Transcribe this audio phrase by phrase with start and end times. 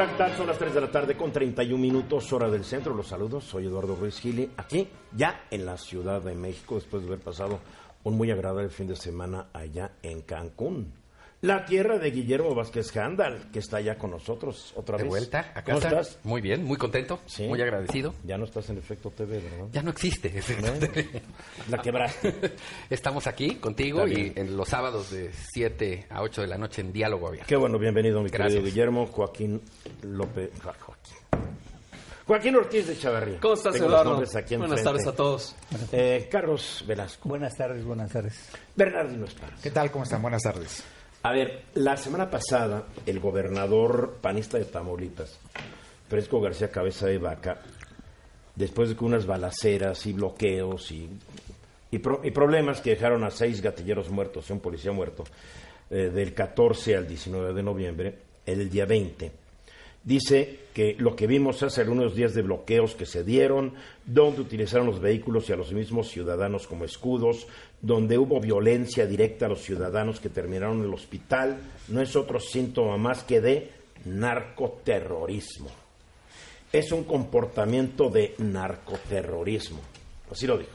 [0.00, 0.34] Hola.
[0.34, 2.94] Son las 3 de la tarde con 31 minutos, hora del centro.
[2.94, 7.08] Los saludos, soy Eduardo Ruiz Gili, aquí ya en la Ciudad de México, después de
[7.08, 7.60] haber pasado
[8.04, 10.99] un muy agradable fin de semana allá en Cancún.
[11.42, 15.08] La tierra de Guillermo Vázquez Handal, que está allá con nosotros otra de vez.
[15.08, 16.18] vuelta a ¿Cómo estás?
[16.22, 17.44] Muy bien, muy contento, Sí.
[17.48, 18.12] muy agradecido.
[18.24, 19.66] Ya no estás en Efecto TV, ¿verdad?
[19.72, 20.28] Ya no existe.
[20.38, 21.22] efectivamente.
[21.70, 22.52] La quebraste.
[22.90, 26.92] Estamos aquí contigo y en los sábados de 7 a 8 de la noche en
[26.92, 27.48] Diálogo Abierto.
[27.48, 28.48] Qué bueno, bienvenido, mi Gracias.
[28.52, 29.06] querido Guillermo.
[29.06, 29.62] Joaquín
[30.02, 30.50] López.
[30.62, 31.16] Joaquín.
[32.26, 33.40] Joaquín Ortiz de Chavarría.
[33.40, 34.22] ¿Cómo estás, Eduardo?
[34.58, 35.56] Buenas tardes a todos.
[35.90, 37.30] Eh, Carlos Velasco.
[37.30, 38.50] Buenas tardes, buenas tardes.
[38.76, 39.56] Bernardino Esparza.
[39.62, 39.90] ¿Qué tal?
[39.90, 40.20] ¿Cómo están?
[40.20, 40.84] Buenas tardes.
[41.22, 45.38] A ver, la semana pasada, el gobernador panista de Tamaulipas,
[46.08, 47.60] Fresco García Cabeza de Vaca,
[48.56, 51.08] después de que unas balaceras y bloqueos y,
[51.90, 55.24] y, pro- y problemas que dejaron a seis gatilleros muertos y un policía muerto,
[55.90, 58.14] eh, del 14 al 19 de noviembre,
[58.46, 59.30] el día 20,
[60.02, 63.74] dice que lo que vimos hace algunos días de bloqueos que se dieron,
[64.06, 67.46] donde utilizaron los vehículos y a los mismos ciudadanos como escudos,
[67.82, 72.38] donde hubo violencia directa a los ciudadanos que terminaron en el hospital, no es otro
[72.38, 73.70] síntoma más que de
[74.04, 75.68] narcoterrorismo.
[76.72, 79.80] Es un comportamiento de narcoterrorismo.
[80.30, 80.70] Así lo dijo.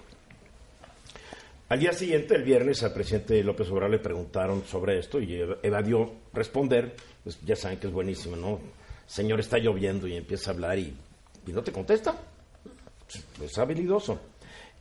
[1.69, 5.57] Al día siguiente, el viernes, al presidente López Obrador le preguntaron sobre esto y ev-
[5.63, 6.95] evadió responder.
[7.23, 8.59] Pues ya saben que es buenísimo, ¿no?
[9.07, 10.93] Señor, está lloviendo y empieza a hablar y,
[11.47, 12.15] y no te contesta.
[13.41, 14.19] Es habilidoso.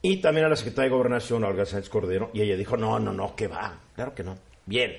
[0.07, 3.11] Y también a la secretaria de Gobernación, Olga Sánchez Cordero, y ella dijo, no, no,
[3.11, 3.81] no, que va.
[3.95, 4.37] Claro que no.
[4.67, 4.93] Bien.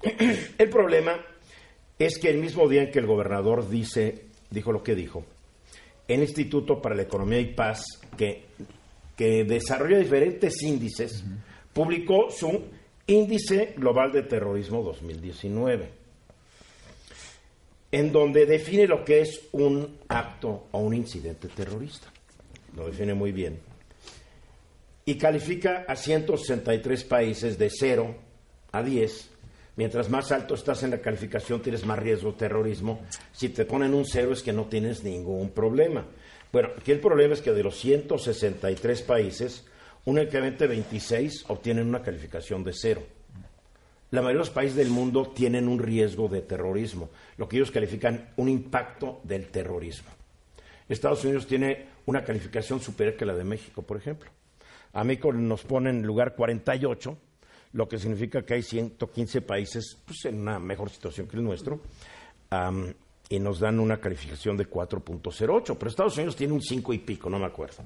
[0.58, 1.20] el problema
[1.98, 5.24] es que el mismo día en que el gobernador dice, dijo lo que dijo,
[6.06, 7.82] el Instituto para la Economía y Paz,
[8.16, 8.44] que,
[9.16, 11.24] que desarrolla diferentes índices,
[11.72, 12.62] publicó su
[13.08, 15.90] Índice Global de Terrorismo 2019,
[17.90, 22.12] en donde define lo que es un acto o un incidente terrorista.
[22.76, 23.66] Lo define muy bien.
[25.08, 28.14] Y califica a 163 países de 0
[28.72, 29.30] a 10.
[29.76, 33.00] Mientras más alto estás en la calificación, tienes más riesgo de terrorismo.
[33.32, 36.04] Si te ponen un cero es que no tienes ningún problema.
[36.52, 39.64] Bueno, aquí el problema es que de los 163 países,
[40.04, 43.02] únicamente 26 obtienen una calificación de cero.
[44.10, 47.08] La mayoría de los países del mundo tienen un riesgo de terrorismo,
[47.38, 50.10] lo que ellos califican un impacto del terrorismo.
[50.86, 54.30] Estados Unidos tiene una calificación superior que la de México, por ejemplo.
[54.98, 57.16] A México nos pone en lugar 48,
[57.74, 61.78] lo que significa que hay 115 países pues, en una mejor situación que el nuestro,
[63.28, 67.30] y nos dan una calificación de 4.08, pero Estados Unidos tiene un 5 y pico,
[67.30, 67.84] no me acuerdo.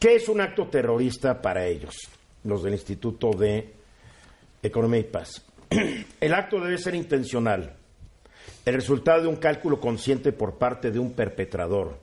[0.00, 1.94] ¿Qué es un acto terrorista para ellos,
[2.42, 3.74] los del Instituto de
[4.64, 5.46] Economía y Paz?
[6.20, 7.76] El acto debe ser intencional,
[8.64, 12.00] el resultado de un cálculo consciente por parte de un perpetrador.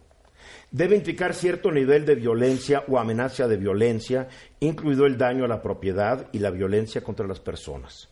[0.71, 4.27] Debe implicar cierto nivel de violencia o amenaza de violencia,
[4.59, 8.09] incluido el daño a la propiedad y la violencia contra las personas.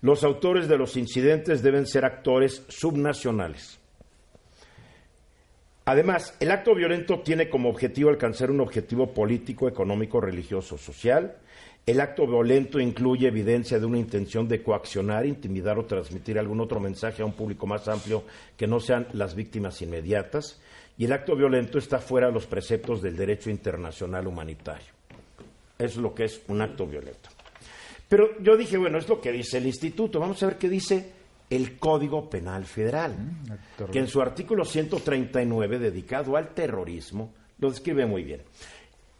[0.00, 3.78] Los autores de los incidentes deben ser actores subnacionales.
[5.84, 11.36] Además, el acto violento tiene como objetivo alcanzar un objetivo político, económico, religioso, social.
[11.86, 16.78] El acto violento incluye evidencia de una intención de coaccionar, intimidar o transmitir algún otro
[16.78, 18.22] mensaje a un público más amplio
[18.56, 20.60] que no sean las víctimas inmediatas.
[20.98, 24.92] Y el acto violento está fuera de los preceptos del derecho internacional humanitario.
[25.78, 27.30] Es lo que es un acto violento.
[28.08, 30.20] Pero yo dije, bueno, es lo que dice el instituto.
[30.20, 31.12] Vamos a ver qué dice
[31.48, 33.16] el Código Penal Federal,
[33.90, 38.42] que en su artículo 139, dedicado al terrorismo, lo describe muy bien.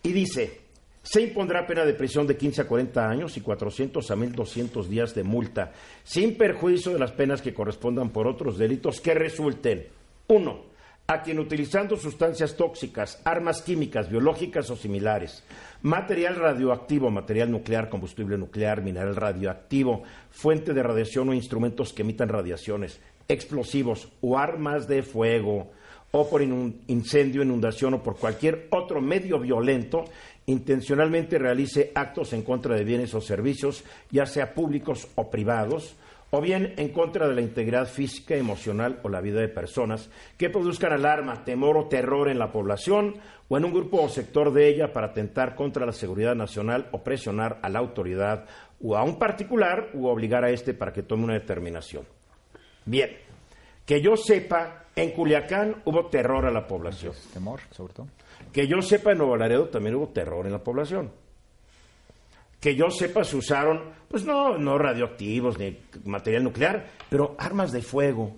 [0.03, 0.61] Y dice,
[1.03, 5.15] se impondrá pena de prisión de 15 a 40 años y 400 a 1.200 días
[5.15, 5.73] de multa,
[6.05, 9.89] sin perjuicio de las penas que correspondan por otros delitos que resulten,
[10.29, 10.72] uno,
[11.07, 15.43] a quien utilizando sustancias tóxicas, armas químicas, biológicas o similares,
[15.83, 22.29] material radioactivo, material nuclear, combustible nuclear, mineral radioactivo, fuente de radiación o instrumentos que emitan
[22.29, 25.71] radiaciones, explosivos o armas de fuego,
[26.13, 30.05] o por incendio, inundación o por cualquier otro medio violento,
[30.47, 35.97] intencionalmente realice actos en contra de bienes o servicios, ya sea públicos o privados,
[36.35, 40.09] o bien en contra de la integridad física, emocional o la vida de personas
[40.39, 43.17] que produzcan alarma, temor o terror en la población
[43.49, 47.05] o en un grupo o sector de ella para atentar contra la seguridad nacional o
[47.05, 48.47] presionar a la autoridad
[48.83, 52.07] o a un particular u obligar a éste para que tome una determinación.
[52.87, 53.11] Bien,
[53.85, 57.13] que yo sepa, en Culiacán hubo terror a la población.
[57.35, 58.07] Temor, sobre todo.
[58.51, 61.11] Que yo sepa, en Nuevo Laredo también hubo terror en la población.
[62.63, 67.83] Que yo sepa, se usaron, pues no, no radioactivos ni material nuclear, pero armas de
[67.83, 68.37] fuego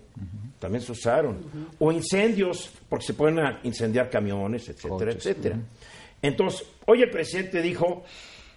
[0.59, 1.45] también se usaron.
[1.79, 5.59] O incendios, porque se pueden a incendiar camiones, etcétera, etcétera.
[6.23, 8.03] Entonces, hoy el presidente dijo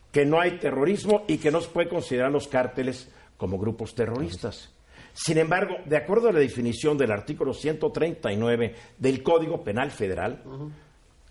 [0.09, 4.73] que no hay terrorismo y que no se puede considerar los cárteles como grupos terroristas.
[5.13, 10.41] Sin embargo, de acuerdo a la definición del artículo 139 del Código Penal Federal,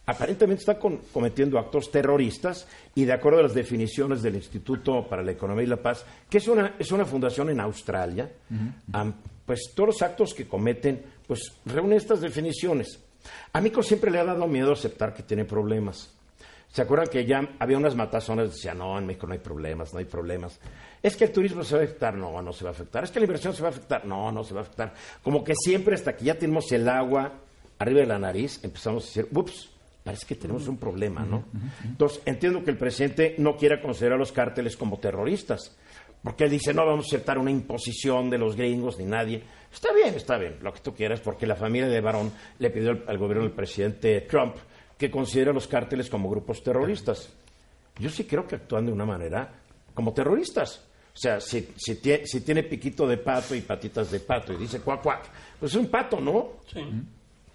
[0.06, 5.22] aparentemente está con- cometiendo actos terroristas y de acuerdo a las definiciones del Instituto para
[5.22, 8.30] la Economía y la Paz, que es una, es una fundación en Australia,
[9.44, 12.98] pues todos los actos que cometen, pues reúnen estas definiciones.
[13.52, 16.12] A Mico siempre le ha dado miedo aceptar que tiene problemas.
[16.72, 18.50] ¿Se acuerdan que ya había unas matazones?
[18.52, 20.58] Decían, no, en México no hay problemas, no hay problemas.
[21.02, 23.04] Es que el turismo se va a afectar, no, no se va a afectar.
[23.04, 24.92] Es que la inversión se va a afectar, no, no se va a afectar.
[25.22, 27.32] Como que siempre hasta que ya tenemos el agua
[27.78, 29.70] arriba de la nariz, empezamos a decir, ups,
[30.06, 31.44] parece que tenemos un problema, ¿no?
[31.84, 35.76] Entonces, entiendo que el presidente no quiera considerar a los cárteles como terroristas,
[36.22, 39.42] porque él dice, no vamos a aceptar una imposición de los gringos ni nadie.
[39.72, 42.90] Está bien, está bien, lo que tú quieras, porque la familia de Barón le pidió
[42.90, 44.54] al, al gobierno del presidente Trump
[44.96, 47.32] que considere a los cárteles como grupos terroristas.
[47.98, 49.52] Yo sí creo que actúan de una manera
[49.92, 50.84] como terroristas.
[51.14, 54.56] O sea, si, si, tie- si tiene piquito de pato y patitas de pato y
[54.56, 55.24] dice cuac, cuac,
[55.58, 56.54] pues es un pato, ¿no?
[56.72, 56.80] Sí.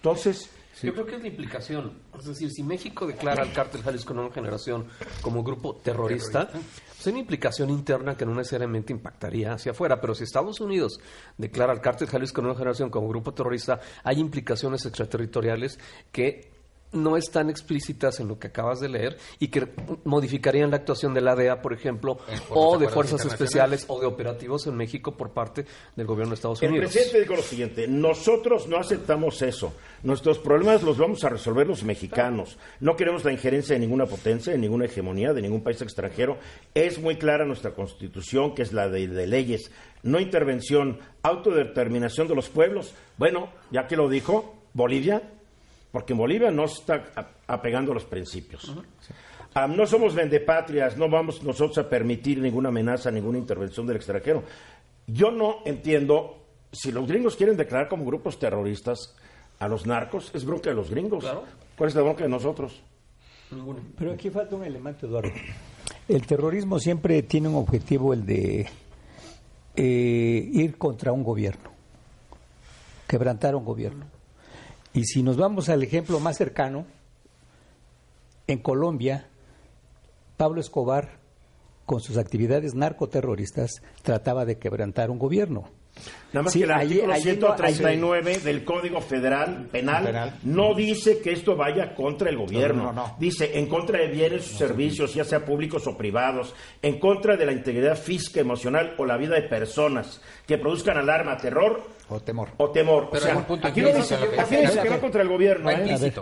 [0.01, 0.50] Entonces,
[0.81, 1.94] Yo creo que es la implicación.
[2.18, 4.88] Es decir, si México declara al cártel Jalisco Nueva Generación
[5.21, 10.01] como grupo terrorista, pues hay una implicación interna que no necesariamente impactaría hacia afuera.
[10.01, 11.00] Pero si Estados Unidos
[11.38, 15.77] declara al cártel Jalisco Nueva Generación como grupo terrorista, hay implicaciones extraterritoriales
[16.12, 16.50] que
[16.91, 19.67] no están explícitas en lo que acabas de leer y que
[20.03, 22.17] modificarían la actuación de la DEA, por ejemplo,
[22.49, 25.65] o de fuerzas especiales o de operativos en México por parte
[25.95, 26.91] del gobierno de Estados El Unidos.
[26.91, 29.73] presidente dijo lo siguiente, nosotros no aceptamos eso,
[30.03, 34.51] nuestros problemas los vamos a resolver los mexicanos, no queremos la injerencia de ninguna potencia,
[34.51, 36.37] de ninguna hegemonía, de ningún país extranjero,
[36.73, 39.71] es muy clara nuestra constitución, que es la de, de leyes,
[40.03, 45.21] no intervención, autodeterminación de los pueblos, bueno, ya que lo dijo, Bolivia,
[45.91, 47.03] porque en Bolivia no se está
[47.47, 48.73] apegando a los principios.
[49.53, 54.43] Ah, no somos vendepatrias, no vamos nosotros a permitir ninguna amenaza, ninguna intervención del extranjero.
[55.07, 59.15] Yo no entiendo, si los gringos quieren declarar como grupos terroristas
[59.59, 61.23] a los narcos, es bronca de los gringos.
[61.23, 61.43] Claro.
[61.77, 62.81] ¿Cuál es la bronca de nosotros?
[63.97, 65.31] Pero aquí falta un elemento, Eduardo.
[66.07, 68.67] El terrorismo siempre tiene un objetivo, el de
[69.75, 71.71] eh, ir contra un gobierno,
[73.07, 74.05] quebrantar un gobierno.
[74.93, 76.85] Y si nos vamos al ejemplo más cercano,
[78.47, 79.29] en Colombia,
[80.38, 81.19] Pablo Escobar,
[81.85, 85.69] con sus actividades narcoterroristas, trataba de quebrantar un gobierno.
[86.33, 90.33] Nada más Sí, que el allí- artículo allí no- 139 del Código Federal Penal, Penal.
[90.43, 92.83] no dice que esto vaya contra el gobierno.
[92.85, 93.15] No, no, no.
[93.19, 97.45] Dice en contra de bienes o servicios, ya sea públicos o privados, en contra de
[97.45, 102.49] la integridad física, emocional o la vida de personas que produzcan alarma, terror O temor.
[102.57, 103.09] o temor.
[103.11, 105.66] Pero o sea, aquí no dice, que no va contra el gobierno.
[105.66, 106.13] Va ¿eh?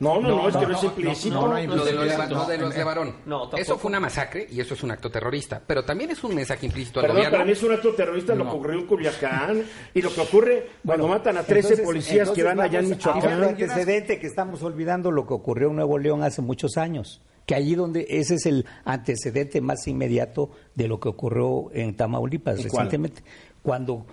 [0.00, 0.04] Implícito.
[0.04, 1.34] No, no, no, es que no, no, es implícito.
[1.34, 2.34] no, no de los, implícito.
[2.34, 3.14] lo de los de Varón.
[3.26, 5.60] No, eso fue una masacre y eso es un acto terrorista.
[5.66, 7.34] Pero también es un mensaje implícito al Perdón, gobierno.
[7.38, 9.62] para mí es un acto terrorista lo que ocurrió en Culiacán
[9.94, 12.88] y lo que ocurre cuando matan a 13 Entonces- policías que van allá en a
[12.88, 13.42] un Michoacán.
[13.44, 17.74] antecedente que estamos olvidando lo que ocurrió en Nuevo León hace muchos años, que allí
[17.74, 23.22] donde ese es el antecedente más inmediato de lo que ocurrió en Tamaulipas recientemente,
[23.62, 24.06] cuando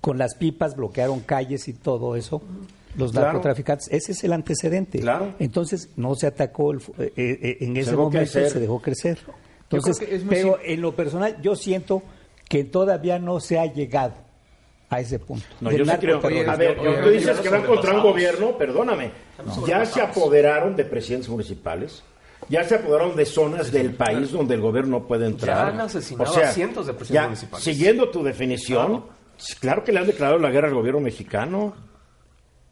[0.00, 2.42] con las pipas bloquearon calles y todo eso.
[2.96, 3.26] Los Claro.
[3.28, 5.00] narcotraficantes, ese es el antecedente.
[5.00, 5.34] Claro.
[5.38, 8.50] Entonces no se atacó el fu- eh, eh, en ese momento, crecer.
[8.50, 9.18] se dejó crecer.
[9.70, 12.02] Entonces, pero en lo personal yo siento
[12.48, 14.14] que todavía no se ha llegado
[14.88, 15.44] a ese punto.
[15.60, 16.14] No, yo sí creo.
[16.20, 16.52] narcoterrorismo.
[16.52, 19.10] A ver, Oye, tú dices que van contra un gobierno, perdóname.
[19.66, 22.02] Ya se apoderaron de presidentes municipales.
[22.48, 25.56] Ya se apoderaron de zonas del país donde el gobierno no puede entrar.
[25.56, 27.64] Ya han asesinado a cientos de presidentes ya, municipales.
[27.64, 29.04] Siguiendo tu definición,
[29.58, 31.74] claro que le han declarado la guerra al gobierno mexicano.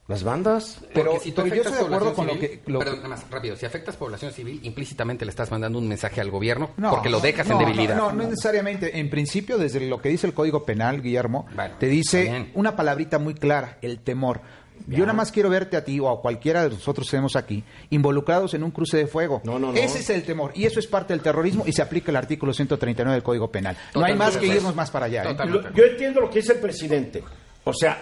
[0.07, 0.81] Las bandas.
[0.93, 3.09] Pero- Porque si tú pero yo estoy de acuerdo con lo que- lo Perdón, nada
[3.09, 3.57] más, rápido.
[3.57, 7.21] Si afectas población civil, implícitamente le estás mandando un mensaje al gobierno No, porque lo
[7.21, 7.97] dejas no, en no, debilidad.
[7.97, 8.99] No, no, es necesariamente.
[8.99, 12.51] En principio, desde lo que dice el Código Penal, Guillermo, Bueno, te dice bien.
[12.55, 14.43] una palabrita muy clara, el temor.
[14.89, 17.65] Yo nada más quiero verte a ti o a cualquiera de nosotros que estemos aquí
[17.91, 19.41] involucrados en un cruce de fuego.
[19.45, 19.79] No, no, no.
[19.79, 22.53] Ese es el temor y eso es parte del terrorismo y se aplica el artículo
[22.53, 23.77] 139 del Código Penal.
[23.95, 25.31] no hay más que irnos más para allá.
[25.31, 25.37] ¿eh?
[25.75, 27.23] Yo entiendo lo que dice el presidente.
[27.63, 27.99] O sea,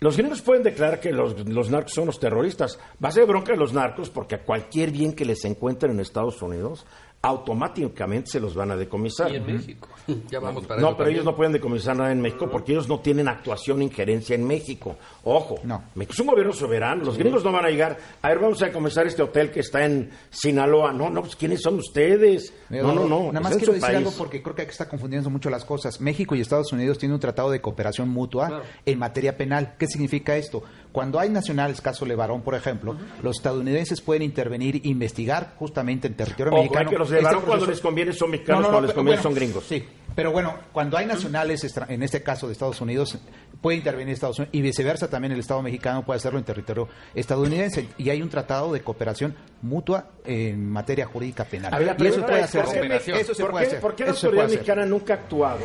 [0.00, 2.78] los gringos pueden declarar que los, los narcos son los terroristas.
[3.02, 6.00] Va a ser bronca de los narcos porque a cualquier bien que les encuentren en
[6.00, 6.86] Estados Unidos,
[7.22, 9.30] automáticamente se los van a decomisar.
[9.32, 9.88] Y en México.
[10.28, 11.14] Ya vamos para No, pero también.
[11.16, 14.96] ellos no pueden decomisar nada en México porque ellos no tienen actuación, injerencia en México.
[15.22, 15.84] Ojo, No.
[15.94, 17.04] México es un gobierno soberano.
[17.04, 17.96] Los gringos no van a llegar.
[18.20, 20.92] A ver, vamos a decomisar este hotel que está en Sinaloa.
[20.92, 22.52] No, no, pues ¿quiénes son ustedes?
[22.70, 23.26] Mira, No, no, no.
[23.32, 23.98] Nada más quiero decir país.
[23.98, 26.00] algo porque creo que aquí está confundiendo mucho las cosas.
[26.00, 28.64] México y Estados Unidos tienen un tratado de cooperación mutua Claro.
[28.84, 29.74] en materia penal.
[29.78, 30.64] ¿Qué significa esto?
[30.92, 36.14] Cuando hay nacionales, caso Levarón, por ejemplo, los estadounidenses pueden intervenir e investigar justamente en
[36.14, 36.90] territorio Ojo, mexicano.
[36.90, 39.16] que los este llevaron cuando les conviene son mexicanos, No, no, no, cuando les conviene
[39.18, 39.64] bueno, son gringos.
[39.66, 39.84] Sí,
[40.16, 43.16] pero bueno, cuando hay nacionales, en este caso de Estados Unidos,
[43.60, 47.88] puede intervenir Estados Unidos y viceversa también el Estado mexicano puede hacerlo en territorio estadounidense
[47.96, 51.70] y hay un tratado de cooperación mutua en materia jurídica penal.
[51.84, 52.80] Ver, y eso puede es, ¿por hacerse.
[53.12, 53.80] qué- Eso se ¿Por puede qué, hacer.
[53.80, 54.58] por qué la autoridad hacer.
[54.58, 55.58] mexicana nunca ha actuado?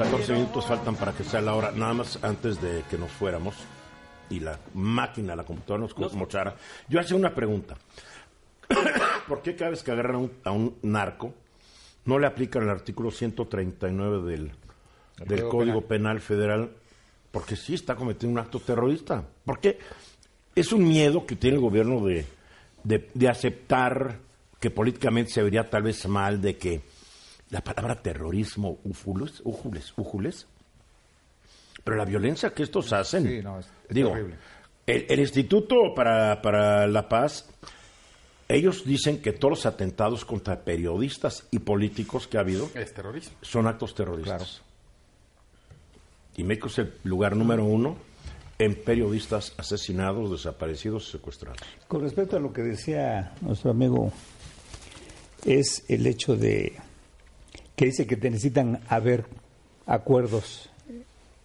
[0.00, 3.54] 14 minutos faltan para que sea la hora, nada más antes de que nos fuéramos
[4.30, 6.56] y la máquina, la computadora nos mochara.
[6.88, 7.76] Yo hacía una pregunta.
[9.28, 11.34] ¿Por qué cada vez que agarran a un, a un narco
[12.06, 14.52] no le aplican el artículo 139 del,
[15.18, 16.20] del Código Código Penal.
[16.20, 16.70] Federal?
[17.30, 19.22] Porque sí está cometiendo un acto terrorista.
[19.44, 19.78] Porque
[20.54, 22.24] es un miedo que tiene el gobierno de,
[22.84, 24.16] de, de aceptar
[24.58, 26.80] que políticamente se vería tal vez mal de que
[27.50, 30.46] la palabra terrorismo, újules, újules, újules,
[31.84, 34.36] pero la violencia que estos hacen, Sí, no, es- es digo, terrible.
[34.86, 37.48] el, el Instituto para, para la Paz,
[38.48, 43.36] ellos dicen que todos los atentados contra periodistas y políticos que ha habido Es terrorismo.
[43.42, 44.62] son actos terroristas.
[46.36, 47.96] Y México es el lugar número uno
[48.58, 51.58] en periodistas asesinados, desaparecidos y secuestrados.
[51.88, 54.12] Con respecto a lo que decía nuestro amigo,
[55.44, 56.76] es el hecho de
[57.80, 59.24] que dice que necesitan haber
[59.86, 60.68] acuerdos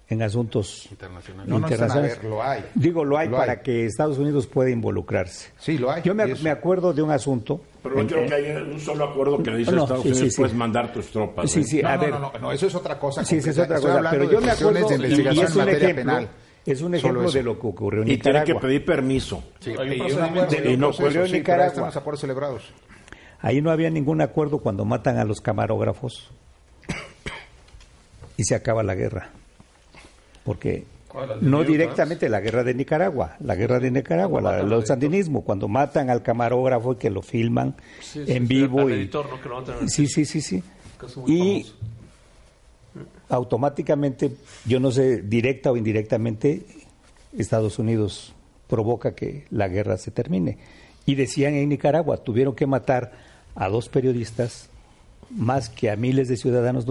[0.10, 1.48] en asuntos Internacional.
[1.48, 2.18] No, no internacionales.
[2.20, 2.66] haber, lo hay.
[2.76, 3.60] Digo, lo hay Lo para hay.
[3.60, 5.52] que Estados Unidos pueda involucrarse.
[5.58, 6.04] Sí, lo hay.
[6.04, 7.62] Yo me, Y eso- me acuerdo de un asunto.
[7.82, 10.04] Pero no en- creo que haya un solo acuerdo que le dice No, a Estados
[10.04, 10.42] sí, sí, Unidos, sí.
[10.42, 11.50] puedes mandar tus tropas.
[11.50, 11.64] Sí, ¿eh?
[11.64, 12.10] sí, No, a no, ver.
[12.12, 13.24] no, no, no, eso es otra cosa.
[13.24, 14.10] Sí, sí, es otra cosa.
[14.12, 16.30] Pero de yo me acuerdo, de y- investigación y es en un materia ejemplo, penal.
[16.66, 17.38] es un ejemplo eso.
[17.38, 18.62] de lo que ocurrió en Y tiene que Nicaragua.
[18.62, 19.44] pedir permiso.
[19.62, 19.72] Sí.
[19.72, 20.42] Y Hay un un procedimiento.
[20.44, 21.64] acuerdo, Y no ocurrió en sí, pero Nicaragua.
[21.64, 22.74] ahí están los acuerdos celebrados.
[23.46, 26.32] Ahí no había ningún acuerdo cuando matan a los camarógrafos
[28.38, 29.30] y se acaba la guerra.
[30.44, 34.58] Porque ¿Cuál, la de no directamente la guerra de Nicaragua, la guerra de Nicaragua, la,
[34.62, 38.94] al sandinismo, cuando matan al camarógrafo y que lo filman Sí, sí, en vivo y
[38.94, 39.40] editor, ¿no?
[39.40, 40.64] Que lo matan el sí, sí, sí, sí.
[41.28, 41.76] Y famoso.
[43.30, 44.32] automáticamente,
[44.66, 46.66] yo no sé, directa o indirectamente,
[47.38, 48.34] Estados Unidos
[48.68, 50.58] provoca que la guerra se termine.
[51.06, 54.70] Y decían en Nicaragua, tuvieron que matar a dos periodistas
[55.32, 56.86] más que a miles de ciudadanos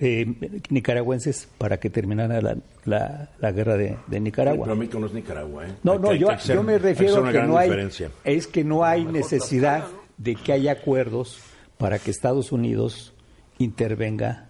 [0.00, 4.64] eh, nicaragüenses para que terminara la, la- la guerra de, de Nicaragua.
[4.66, 5.72] Pero México no es Nicaragua, ¿eh?
[5.82, 8.10] No, no, hay yo, yo me refiero una que no hay, diferencia.
[8.24, 9.84] es que no hay necesidad
[10.16, 11.38] de que haya acuerdos
[11.76, 13.12] para que Estados Unidos
[13.58, 14.46] intervenga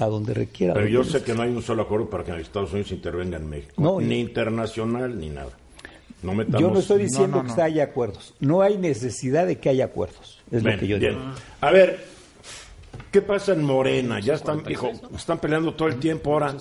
[0.00, 0.74] a donde requiera.
[0.74, 3.48] Pero yo sé que no hay un solo acuerdo para que Estados Unidos intervenga en
[3.48, 3.74] México.
[3.78, 5.50] No, ni internacional ni nada.
[6.22, 6.60] No metamos...
[6.60, 7.54] Yo no estoy diciendo no, no.
[7.54, 8.34] que haya acuerdos.
[8.40, 10.40] No hay necesidad de que haya acuerdos.
[10.50, 11.12] Es Bien, lo que yo bien.
[11.18, 11.24] digo.
[11.60, 12.04] A ver,
[13.12, 14.18] ¿qué pasa en Morena?
[14.20, 16.54] Ya están, hijo, están peleando todo el tiempo ahora.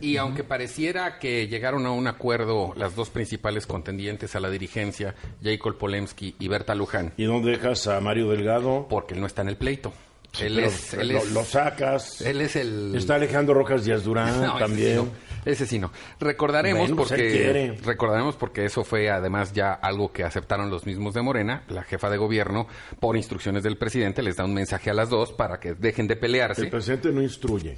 [0.00, 5.14] Y aunque pareciera que llegaron a un acuerdo las dos principales contendientes a la dirigencia,
[5.42, 8.86] Jacob Polemski y Berta Luján, ¿Y dónde dejas a Mario Delgado?
[8.88, 9.92] porque él no está en el pleito.
[10.40, 12.20] Él, es, él, lo, es, lo sacas.
[12.22, 12.94] él es el...
[12.94, 14.88] Está Alejandro Rojas Díaz Durán No, ese también.
[14.88, 15.32] sí no.
[15.44, 15.92] Ese sí no.
[16.20, 21.14] Recordaremos Bueno, pues porque recordaremos porque eso fue además ya algo que aceptaron los mismos
[21.14, 21.64] de Morena.
[21.68, 22.68] La jefa de gobierno,
[23.00, 26.16] por instrucciones del presidente, les da un mensaje a las dos para que dejen de
[26.16, 26.62] pelearse.
[26.62, 27.76] El presidente no instruye.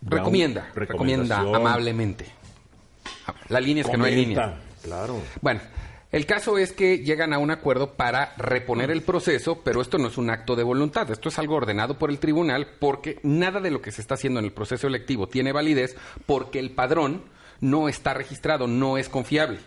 [0.00, 2.26] Recomienda, recomienda amablemente.
[3.48, 4.58] La línea es que no hay línea.
[4.82, 5.20] Claro.
[5.40, 5.60] Bueno,
[6.14, 10.06] el caso es que llegan a un acuerdo para reponer el proceso, pero esto no
[10.06, 13.72] es un acto de voluntad, esto es algo ordenado por el tribunal porque nada de
[13.72, 17.24] lo que se está haciendo en el proceso electivo tiene validez porque el padrón
[17.60, 19.58] no está registrado, no es confiable.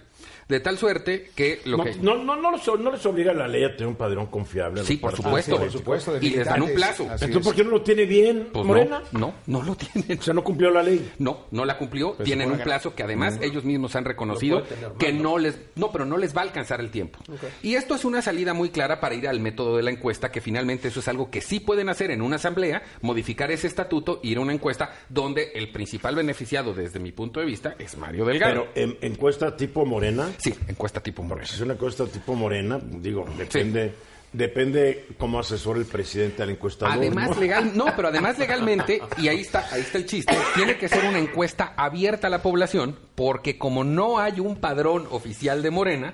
[0.47, 1.95] De tal suerte que lo no, que...
[1.95, 4.83] no, no, no, les, no les obliga la ley a tener un padrón confiable.
[4.83, 5.57] Sí, por supuesto.
[5.57, 5.81] políticos.
[5.81, 7.03] por supuesto, y les dan un plazo.
[7.09, 7.43] Así Entonces, es.
[7.43, 9.01] ¿por qué no lo tiene bien Pues Morena?
[9.11, 10.19] no, no, no lo tienen.
[10.19, 11.11] O sea, no cumplió la ley.
[11.19, 12.13] No, no la cumplió.
[12.15, 15.91] Pues Tienen un plazo que además ellos mismos han reconocido tener que no les, no,
[15.91, 17.19] pero no les va a alcanzar el tiempo.
[17.61, 20.41] Y esto es una salida muy clara para ir al método de la encuesta, que
[20.41, 24.37] finalmente eso es algo que sí pueden hacer en una asamblea, modificar ese estatuto, ir
[24.37, 28.67] a una encuesta donde el principal beneficiado, desde mi punto de vista, es Mario Delgado.
[28.73, 31.47] Pero en, encuesta tipo Morena, sí, encuesta tipo Moreno.
[31.47, 33.93] si es una encuesta tipo Morena, digo, depende,
[34.31, 36.95] depende cómo asesora el presidente al encuestador.
[36.95, 37.39] Además ¿no?
[37.39, 40.35] legal, no, pero además legalmente y ahí está, ahí está el chiste.
[40.55, 45.07] Tiene que ser una encuesta abierta a la población porque como no hay un padrón
[45.09, 46.13] oficial de Morena,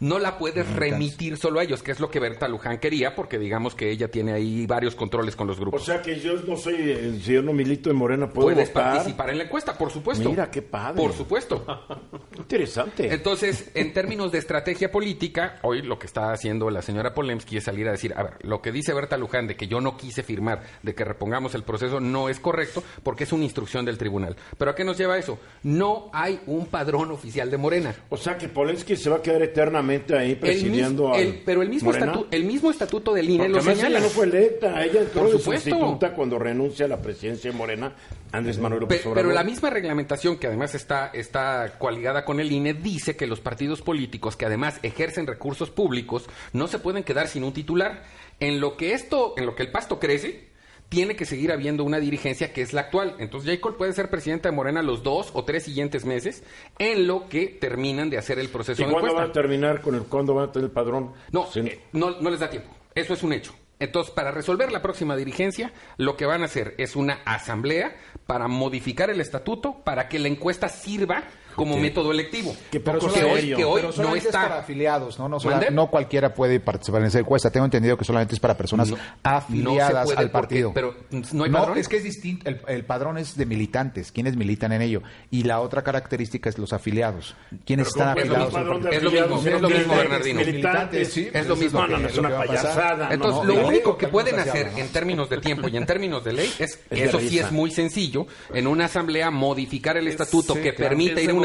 [0.00, 3.38] no la puedes remitir solo a ellos, que es lo que Berta Luján quería, porque
[3.38, 5.84] digamos que ella tiene ahí varios controles con los O grupos.
[5.84, 8.92] sea que yo no soy, eh, si yo no milito en Morena, puedo Puedes votar.
[8.94, 10.28] participar en la encuesta, por supuesto.
[10.30, 11.00] Mira, qué padre.
[11.00, 11.64] Por supuesto.
[12.36, 13.12] Interesante.
[13.12, 17.64] Entonces, en términos de estrategia política, hoy lo que está haciendo la señora Polemski es
[17.64, 20.22] salir a decir, a ver, lo que dice Berta Luján de que yo no quise
[20.22, 24.36] firmar, de que repongamos el proceso, no es correcto porque es una instrucción del tribunal.
[24.58, 25.38] ¿Pero a qué nos lleva eso?
[25.62, 27.94] No hay un padrón oficial de Morena.
[28.10, 29.83] o sea que Polensky se va a quedar eternamente
[30.18, 32.12] ahí El presidiendo mis- el- pero el mismo, Morena.
[32.14, 33.88] estatu- el mismo estatuto del INE Porque lo señala.
[33.98, 35.98] ella no fue electa, ella entró Por supuesto.
[36.14, 37.94] cuando renuncia a la presidencia de Morena,
[38.32, 39.34] Andrés Manuel Pe- López Pero, Obrador.
[39.34, 43.80] la misma reglamentación, que además está, está coaligada con el INE, dice que los partidos
[43.82, 48.02] políticos que además ejercen recursos públicos no se pueden quedar sin un titular.
[48.40, 50.48] En lo que esto, en lo que el pasto crece,
[50.88, 53.16] tiene que seguir habiendo una dirigencia que es la actual.
[53.18, 53.60] Entonces, J.
[53.60, 56.44] Cole puede ser presidente de Morena los dos o tres siguientes meses,
[56.78, 59.94] en lo que terminan de hacer el proceso ¿Y de cuándo van a terminar con
[59.94, 61.12] el cuándo van a tener el padrón?
[61.32, 61.60] No, Sí.
[61.60, 62.70] eh, no, no les da tiempo.
[62.94, 63.54] Eso es un hecho.
[63.80, 68.46] Entonces, para resolver la próxima dirigencia, lo que van a hacer es una asamblea para
[68.46, 71.24] modificar el estatuto para que la encuesta sirva
[71.54, 72.54] como método electivo.
[72.70, 74.58] Qué Pero que hoy, que hoy Pero no solamente es para está.
[74.60, 75.28] afiliados, ¿no?
[75.28, 77.50] No, sola- no cualquiera puede participar en esa encuesta.
[77.50, 80.72] Tengo entendido que solamente es para personas No, afiliadas no se puede al porque- partido.
[80.74, 80.94] pero
[81.32, 81.78] no hay padrón.
[81.78, 82.48] es que es distinto.
[82.48, 85.02] El, el padrón es de militantes, quienes militan en ello.
[85.30, 87.34] Y la otra característica es los afiliados.
[87.66, 88.94] Quienes Pero están ¿cómo es lo afiliados.
[88.94, 90.40] es lo mismo, es lo ¿No mismo, Bernardino.
[90.40, 91.84] Militantes, Sí, Es lo mismo.
[91.84, 93.08] es que una payasada.
[93.12, 96.34] Entonces, lo único que que pueden hacer en términos de tiempo y en términos de
[96.34, 100.74] ley es, eso sí es muy sencillo, en una asamblea modificar el estatuto que Es
[100.78, 100.88] ir a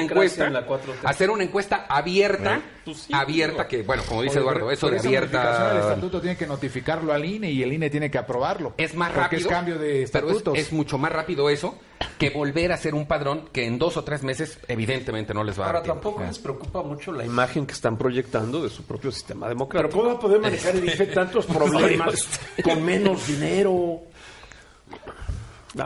[0.05, 0.93] una encuesta, en la 4T.
[1.05, 5.07] hacer una encuesta abierta, Pues sí, abierta, que bueno, como dice Eduardo, eso Pero de
[5.07, 8.73] abierta estatuto tiene que notificarlo al INE y el INE tiene que aprobarlo.
[8.77, 9.41] es más Porque rápido.
[9.41, 10.57] es cambio de pero es- estatutos.
[10.57, 11.77] es, mucho más rápido eso
[12.17, 15.59] que volver a hacer un padrón que en dos o tres meses evidentemente no les
[15.59, 16.01] va a Ahora dar tiempo.
[16.09, 19.97] tampoco les preocupa mucho la imagen que están proyectando de su propio sistema Pero democrático.
[19.97, 22.27] ¿cómo va a poder manejar el IFE tantos problemas
[22.63, 24.01] con menos dinero?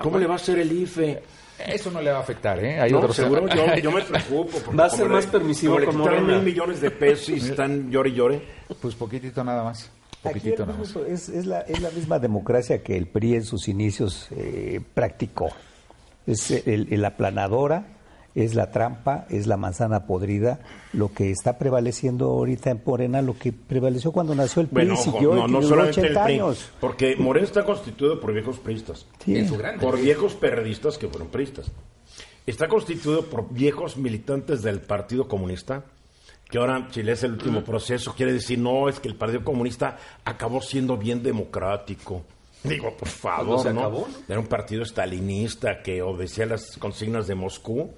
[0.02, 1.24] ¿Cómo le va a hacer el IFE?
[1.68, 2.80] Eso no le va a afectar, ¿eh?
[2.80, 4.58] Hay No, otros seguro yo, yo me preocupo.
[4.60, 6.28] porque Va a ser más le- permisivo como Morena.
[6.36, 8.42] mil millones de pesos y están llore y llore.
[8.82, 9.90] Pues poquitito nada más.
[10.22, 10.96] Poquitito nada más.
[11.10, 15.50] es, es la, es la misma democracia que el PRI en sus inicios eh, practicó.
[16.26, 17.86] Es el, el aplanadora,
[18.36, 20.60] es la trampa, es la manzana podrida,
[20.92, 24.94] lo que está prevaleciendo ahorita en Morena, lo que prevaleció cuando nació el PRI, Bueno,
[24.96, 26.70] ojo, siguió no, no solamente el 80 PRI, años.
[26.80, 29.46] porque Morena está constituido por viejos priistas, Sí.
[29.80, 31.72] Por viejos periodistas que fueron priistas.
[32.46, 35.84] Está constituido por viejos militantes del Partido Comunista,
[36.50, 39.98] que ahora, si lees el último proceso, quiere decir, no, es que el Partido Comunista
[40.26, 42.24] acabó siendo bien democrático.
[42.64, 44.06] Digo, por favor, se ¿no?
[44.28, 47.92] Era un partido stalinista que obedecía las consignas de Moscú,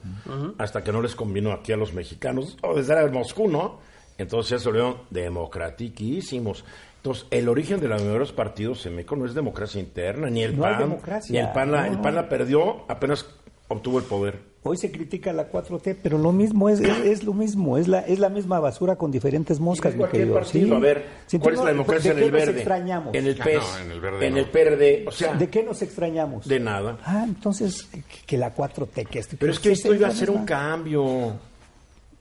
[0.57, 3.79] hasta que no les convino aquí a los mexicanos obedecer a Moscú, ¿no?
[4.17, 6.63] Entonces ya se volvieron democratiquísimos.
[6.97, 10.57] Entonces, el origen de los primeros partidos en México no es democracia interna, ni el
[10.57, 10.79] No hay PAN.
[10.89, 12.01] democracia, Ni el PAN, la, no, el.
[12.01, 13.25] PAN la perdió apenas
[13.67, 14.39] obtuvo el poder.
[14.67, 17.99] Hoy se critica la 4T, pero lo mismo es, es, es lo mismo, es la,
[17.99, 20.43] es la misma basura con diferentes moscas, mi querido.
[20.43, 20.69] Sí.
[20.71, 21.05] a ver,
[21.39, 22.59] ¿cuál tú es la democracia ¿de en el nos verde?
[22.61, 23.13] extrañamos?
[23.15, 24.39] En el Ah, PES, no, en el verde en no.
[24.39, 26.47] el PRD, o sea, ¿De qué nos extrañamos?
[26.47, 26.97] de nada.
[27.05, 29.37] Ah, entonces, que, que la 4T, que esto...
[29.39, 31.33] Pero es que esto iba a ser un cambio.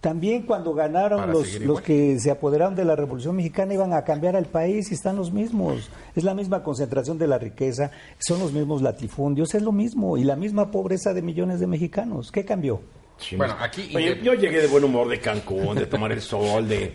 [0.04, 4.36] También cuando ganaron los, los que se apoderaron de la Revolución Mexicana iban a cambiar
[4.36, 5.88] al país y están los mismos.
[6.14, 10.18] Es la misma concentración de la riqueza, son los mismos latifundios, es lo mismo.
[10.18, 12.30] Y la misma pobreza de millones de mexicanos.
[12.30, 12.82] ¿Qué cambió?
[13.16, 13.64] Sí, Bueno, no.
[13.64, 16.92] aquí- Oye, yo llegué de buen humor de Cancún, de tomar el sol, de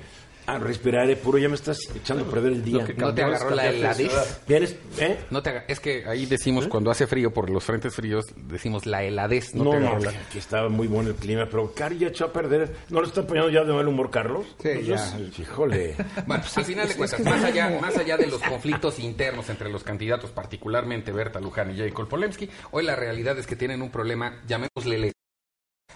[0.56, 1.38] a respirar aire puro.
[1.38, 2.84] Ya me estás echando a perder el día.
[2.86, 4.12] Que ¿No te agarró la heladez?
[5.00, 5.20] ¿Eh?
[5.30, 9.04] No te es que ahí decimos cuando hace frío por los frentes fríos decimos la
[9.04, 12.08] heladez no, No, te no, la- que estaba muy bueno el clima, pero Cari ya
[12.08, 12.76] echó a perder.
[12.90, 14.46] ¿No le está poniendo ya de mal humor, Carlos?
[14.62, 15.18] Sí, Pues ya.
[15.18, 15.96] yo- Híjole.
[16.26, 19.70] Bueno, pues al final de cuentas, más allá, más allá de los conflictos internos entre
[19.70, 23.90] los candidatos, particularmente Berta Luján y Jacob Polemski, hoy la realidad es que tienen un
[23.90, 25.12] problema, llamémosle le-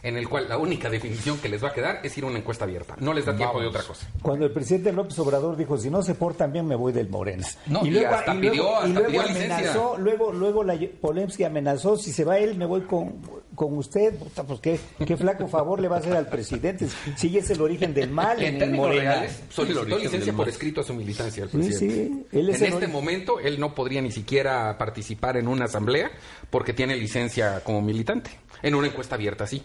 [0.03, 2.37] en el cual la única definición que les va a quedar es ir a una
[2.37, 2.95] encuesta abierta.
[2.99, 4.05] No les da tiempo de otra cosa.
[4.21, 7.47] Cuando el presidente López Obrador dijo, si no se portan bien, me voy del Morena.
[7.67, 9.55] No, y hasta pidió- hasta y luego pidió licencia.
[9.57, 13.21] amenazó, luego, luego la Polemski amenazó, si se va él, me voy con,
[13.55, 14.13] con usted.
[14.15, 16.87] Puta, pues qué, qué flaco favor le va a hacer al presidente.
[17.15, 19.11] Si es el origen del mal En en, el términos Morena.
[19.13, 21.95] reales, solicitó origen licencia por escrito a su militancia Sí, presidente.
[22.31, 26.11] sí, él es en este momento, él no podría ni siquiera participar en una asamblea
[26.49, 28.31] porque tiene licencia como militante.
[28.61, 29.61] En una encuesta abierta, sí.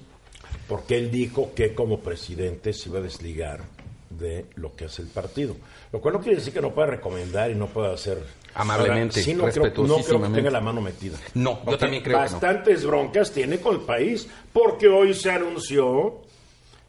[0.68, 3.62] Porque él dijo que como presidente se iba a desligar
[4.10, 5.56] de lo que es el partido.
[5.92, 8.22] Lo cual no quiere decir que no pueda recomendar y no pueda hacer...
[8.54, 11.16] Amablemente, Ahora, sí, no creo, no creo que tenga la mano metida.
[11.34, 12.30] No, yo también creo que no.
[12.32, 16.22] Bastantes broncas tiene con el país, porque hoy se anunció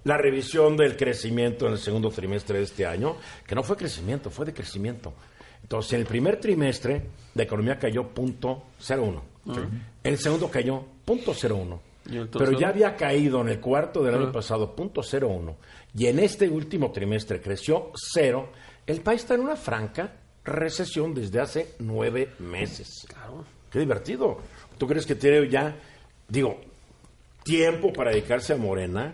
[0.04, 4.30] la revisión del crecimiento en el segundo trimestre de este año, que no fue crecimiento,
[4.30, 5.14] fue decrecimiento.
[5.62, 7.04] Entonces, en el primer trimestre,
[7.36, 9.22] la economía cayó punto 0,1.
[10.04, 11.80] En el segundo cayó punto 0,1.
[12.12, 15.56] ¿Y el Pero ya había caído en el cuarto del año pasado punto 0,1.
[15.96, 18.52] Y en este último trimestre creció cero.
[18.86, 23.06] El país está en una franca recesión desde hace nueve meses.
[23.08, 23.46] Claro.
[23.72, 24.38] Qué divertido.
[24.78, 25.76] ¿Tú crees que tiene ya,
[26.28, 26.60] digo,
[27.44, 29.14] tiempo para dedicarse a Morena?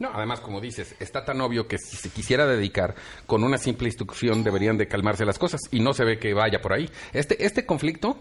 [0.00, 2.94] No, además, como dices, está tan obvio que si se quisiera dedicar
[3.26, 6.60] con una simple instrucción deberían de calmarse las cosas y no se ve que vaya
[6.60, 6.90] por ahí.
[7.12, 8.16] Este, este conflicto,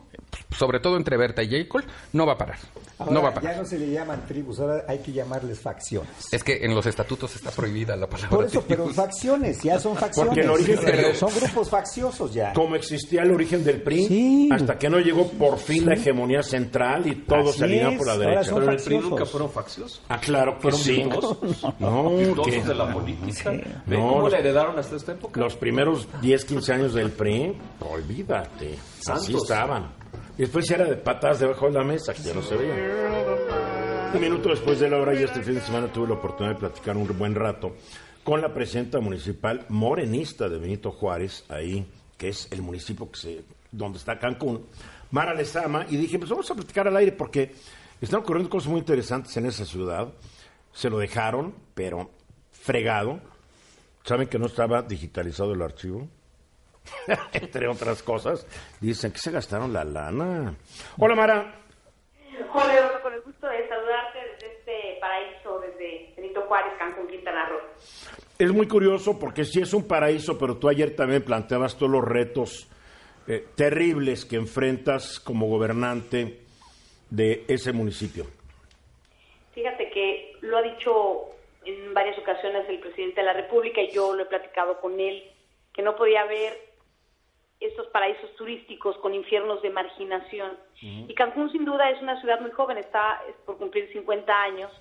[0.55, 1.67] sobre todo entre Berta y J.
[1.69, 2.59] Cole, no va a parar.
[2.99, 3.53] Ahora, no va a parar.
[3.55, 6.09] ya no se le llaman tribus, ahora hay que llamarles facciones.
[6.33, 8.29] Es que en los estatutos está prohibida la palabra.
[8.29, 10.27] Por eso, pero facciones, ya son facciones.
[10.35, 12.51] Porque el origen Pero de- son grupos facciosos ya.
[12.51, 14.49] Como existía el origen del PRI, Sí.
[14.51, 17.97] hasta que no llegó por fin la hegemonía central y todos Así se alinearon es,
[17.99, 18.51] por la derecha.
[18.53, 20.01] Pero el PRI nunca fueron facciosos.
[20.09, 21.01] Ah, claro que Fueron sí.
[21.79, 23.51] No, Virtuosos que de la política.
[23.51, 25.39] ¿Ven No, cómo los- la heredaron hasta esta época?
[25.39, 29.43] los primeros 10, 15 años del PRI, olvídate, así Santos.
[29.43, 29.91] estaban.
[30.37, 32.73] Y después ya era de patas debajo de la mesa, que ya no se veía.
[34.13, 36.59] Un minuto después de la hora y este fin de semana tuve la oportunidad de
[36.59, 37.75] platicar un buen rato
[38.23, 41.85] con la presidenta municipal morenista de Benito Juárez, ahí,
[42.17, 44.65] que es el municipio que se, donde está Cancún,
[45.11, 47.51] Mara Lezama, y dije, pues vamos a platicar al aire porque
[48.01, 50.07] están ocurriendo cosas muy interesantes en esa ciudad.
[50.79, 52.09] Se lo dejaron, pero
[52.53, 53.19] fregado.
[54.05, 56.07] ¿Saben que no estaba digitalizado el archivo?
[57.33, 58.47] Entre otras cosas,
[58.79, 60.55] dicen que se gastaron la lana.
[60.97, 61.53] Hola, Mara.
[62.53, 67.59] Hola, con el gusto de saludarte desde este paraíso, desde Benito Juárez, Cancún, Quintana Roo.
[68.37, 72.05] Es muy curioso porque sí es un paraíso, pero tú ayer también planteabas todos los
[72.05, 72.69] retos
[73.27, 76.39] eh, terribles que enfrentas como gobernante
[77.09, 78.27] de ese municipio.
[79.53, 81.29] Fíjate que lo ha dicho
[81.65, 85.23] en varias ocasiones el presidente de la República y yo lo he platicado con él,
[85.73, 86.69] que no podía haber
[87.59, 90.57] estos paraísos turísticos con infiernos de marginación.
[90.81, 94.71] Y Cancún sin duda es una ciudad muy joven, está es por cumplir 50 años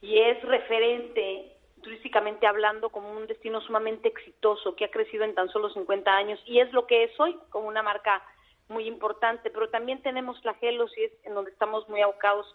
[0.00, 5.48] y es referente turísticamente hablando como un destino sumamente exitoso que ha crecido en tan
[5.48, 8.22] solo 50 años y es lo que es hoy como una marca
[8.68, 12.46] muy importante, pero también tenemos flagelos y es en donde estamos muy abocados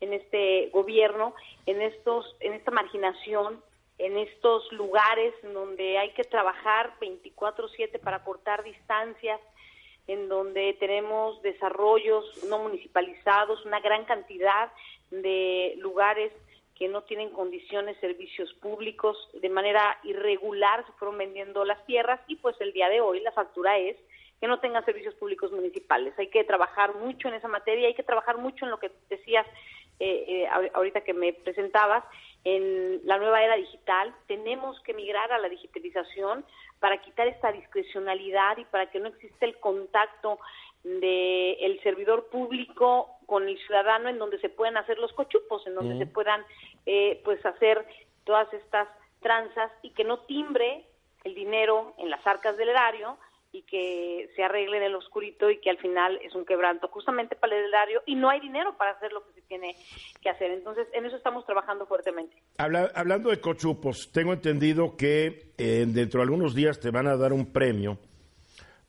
[0.00, 1.34] en este gobierno,
[1.66, 3.62] en estos en esta marginación,
[3.98, 9.40] en estos lugares en donde hay que trabajar 24/7 para cortar distancias,
[10.06, 14.72] en donde tenemos desarrollos no municipalizados, una gran cantidad
[15.10, 16.32] de lugares
[16.80, 22.36] que no tienen condiciones, servicios públicos, de manera irregular se fueron vendiendo las tierras y
[22.36, 23.96] pues el día de hoy la factura es
[24.40, 26.14] que no tengan servicios públicos municipales.
[26.18, 29.46] Hay que trabajar mucho en esa materia, hay que trabajar mucho en lo que decías
[30.00, 32.02] eh, eh, ahor- ahorita que me presentabas,
[32.42, 34.14] en la nueva era digital.
[34.26, 36.44] Tenemos que migrar a la digitalización
[36.78, 40.38] para quitar esta discrecionalidad y para que no exista el contacto
[40.82, 45.74] de el servidor público con el ciudadano en donde se puedan hacer los cochupos, en
[45.74, 46.42] donde se puedan
[46.86, 47.86] eh, pues hacer
[48.24, 48.88] todas estas
[49.20, 50.86] tranzas y que no timbre
[51.24, 53.18] el dinero en las arcas del erario
[53.52, 57.34] y que se arregle en el oscurito y que al final es un quebranto justamente
[57.34, 59.74] para el erario y no hay dinero para hacer lo que se tiene
[60.20, 60.52] que hacer.
[60.52, 62.36] Entonces, en eso estamos trabajando fuertemente.
[62.58, 67.16] Habla- hablando de cochupos, tengo entendido que eh, dentro de algunos días te van a
[67.16, 67.98] dar un premio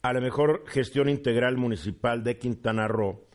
[0.04, 3.26] a la mejor gestión integral municipal de Quintana Roo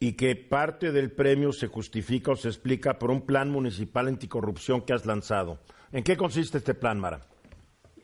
[0.00, 4.80] y que parte del premio se justifica o se explica por un plan municipal anticorrupción
[4.82, 5.58] que has lanzado.
[5.92, 7.20] ¿En qué consiste este plan, Mara?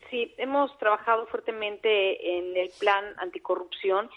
[0.09, 4.09] Sí, hemos trabajado fuertemente en el plan anticorrupción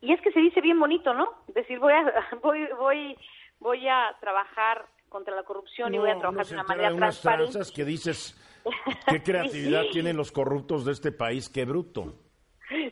[0.00, 1.28] y es que se dice bien bonito, ¿no?
[1.48, 3.16] Decir, voy a voy voy
[3.58, 6.88] voy a trabajar contra la corrupción y voy a No, trabajar uno de una manera
[6.90, 7.52] de unas transparente.
[7.52, 8.60] tranzas que dices,
[9.08, 9.90] qué creatividad Sí.
[9.92, 12.14] tienen los corruptos de este país, qué bruto.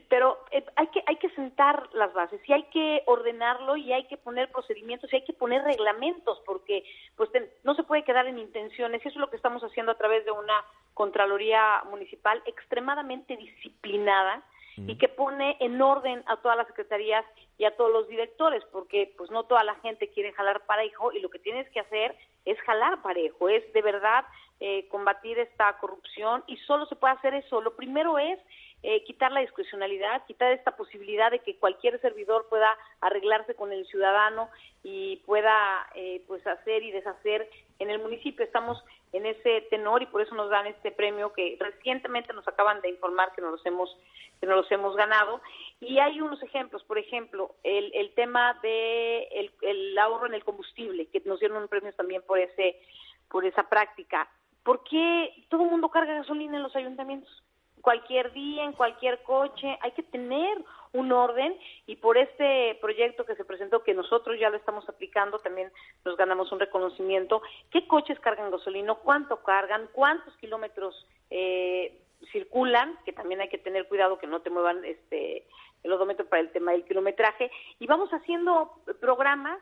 [0.08, 4.04] Pero eh, hay que hay que sentar las bases, y hay que ordenarlo y hay
[4.04, 6.84] que poner procedimientos y hay que poner reglamentos porque
[7.16, 7.30] pues
[7.64, 10.24] no se puede quedar en intenciones y eso es lo que estamos haciendo a través
[10.24, 14.42] de una Contraloría Municipal extremadamente disciplinada
[14.76, 17.26] y que pone en orden a todas las secretarías
[17.58, 21.20] y a todos los directores, porque pues no toda la gente quiere jalar parejo y
[21.20, 24.24] lo que tienes que hacer es jalar parejo, es de verdad
[24.60, 27.60] eh, combatir esta corrupción y solo se puede hacer eso.
[27.60, 28.38] Lo primero es
[28.82, 32.68] eh, quitar la discrecionalidad, quitar esta posibilidad de que cualquier servidor pueda
[33.00, 34.48] arreglarse con el ciudadano
[34.82, 38.44] y pueda eh, pues hacer y deshacer en el municipio.
[38.44, 42.80] Estamos en ese tenor y por eso nos dan este premio que recientemente nos acaban
[42.80, 43.96] de informar que nos los hemos
[44.40, 45.40] que nos los hemos ganado
[45.80, 51.06] y hay unos ejemplos por ejemplo el, el tema de el, ahorro en el combustible
[51.06, 52.80] que nos dieron un premio también por ese
[53.28, 54.28] por esa práctica
[54.64, 57.42] ¿por qué todo el mundo carga gasolina en los ayuntamientos?
[57.82, 60.56] Cualquier día, en cualquier coche, hay que tener
[60.92, 65.38] un orden y por este proyecto que se presentó, que nosotros ya lo estamos aplicando,
[65.38, 65.70] también
[66.04, 71.98] nos ganamos un reconocimiento, qué coches cargan gasolina, cuánto cargan, cuántos kilómetros eh,
[72.30, 75.46] circulan, que también hay que tener cuidado que no te muevan este
[75.82, 79.58] el odómetro para el tema del kilometraje, y vamos haciendo programas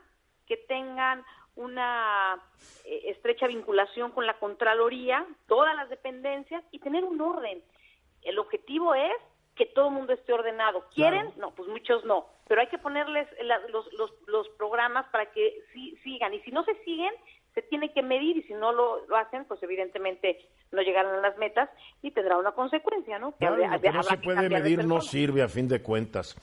[0.47, 1.25] que tengan
[1.57, 2.39] una
[2.85, 7.63] eh, estrecha vinculación con la Contraloría, todas las dependencias, y tener un orden.
[8.23, 9.17] El objetivo es
[9.57, 10.87] que todo el mundo esté ordenado.
[10.95, 11.33] ¿Quieren?
[11.37, 12.27] No, pues muchos no.
[12.49, 13.29] Pero hay que ponerles
[13.71, 16.33] los, los, los, programas para que sí, sigan.
[16.33, 17.13] Y si no se siguen,
[17.55, 20.39] se tiene que medir y si no lo, lo hacen, pues evidentemente
[20.73, 21.69] no llegarán a las metas
[22.01, 23.37] y tendrá una consecuencia, ¿no?
[23.37, 23.47] Que
[23.93, 26.37] no se puede medir no sirve a fin de cuentas.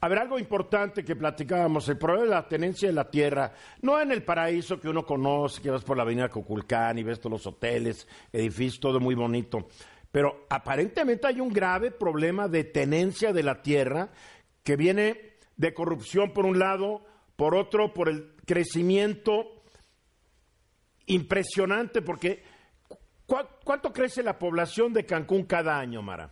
[0.00, 4.00] A ver, algo importante que platicábamos, el problema de la tenencia de la tierra, no
[4.00, 7.32] en el paraíso que uno conoce, que vas por la avenida Coculcán y ves todos
[7.32, 9.68] los hoteles, edificios, todo muy bonito
[10.18, 14.08] pero aparentemente hay un grave problema de tenencia de la tierra
[14.64, 17.02] que viene de corrupción por un lado,
[17.36, 19.62] por otro por el crecimiento
[21.06, 22.42] impresionante, porque
[23.64, 26.30] ¿cuánto crece la población de Cancún cada año, Mara?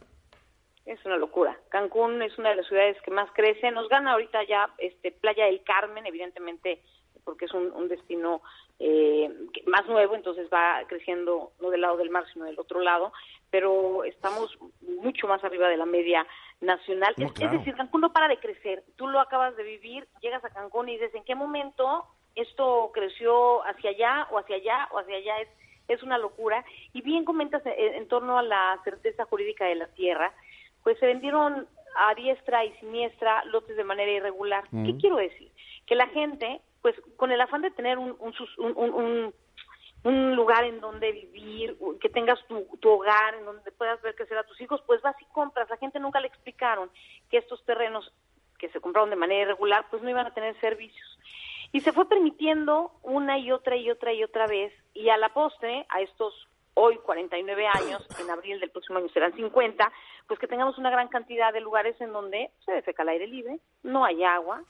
[0.84, 1.56] Es una locura.
[1.68, 3.70] Cancún es una de las ciudades que más crece.
[3.70, 6.82] Nos gana ahorita ya este Playa del Carmen, evidentemente,
[7.22, 8.42] porque es un destino
[8.78, 9.30] eh,
[9.66, 13.12] más nuevo, entonces va creciendo no del lado del mar, sino del otro lado,
[13.56, 14.54] pero estamos
[15.00, 16.26] mucho más arriba de la media
[16.60, 17.14] nacional.
[17.16, 18.84] es, decir, Cancún no para de crecer.
[18.96, 23.64] Tú lo acabas de vivir, llegas a Cancún y dices, ¿en qué momento esto creció
[23.64, 25.40] hacia allá o hacia allá o hacia allá?
[25.40, 25.48] Es,
[25.88, 26.66] es una locura.
[26.92, 30.34] Y bien comentas en, torno a la certeza jurídica de la tierra,
[30.82, 31.66] pues se vendieron
[31.96, 34.64] a diestra y siniestra lotes de manera irregular.
[34.84, 35.50] ¿Qué quiero decir?
[35.86, 39.34] Que la gente pues con el afán de tener un, un,
[40.06, 44.38] un, lugar en donde vivir, que tengas tu, tu, hogar, en donde puedas ver crecer
[44.38, 45.68] a tus hijos, pues vas y compras.
[45.68, 46.90] La gente nunca le explicaron
[47.30, 48.12] que estos terrenos
[48.58, 51.18] que se compraron de manera irregular, pues no iban a tener servicios.
[51.72, 55.32] Y se fue permitiendo una y otra y otra y otra vez, y a la
[55.32, 59.92] postre, a estos hoy 49 años, en abril del próximo año serán 50,
[60.26, 63.58] pues que tengamos una gran cantidad de lugares en donde se defeca al aire libre,
[63.82, 64.62] no hay agua,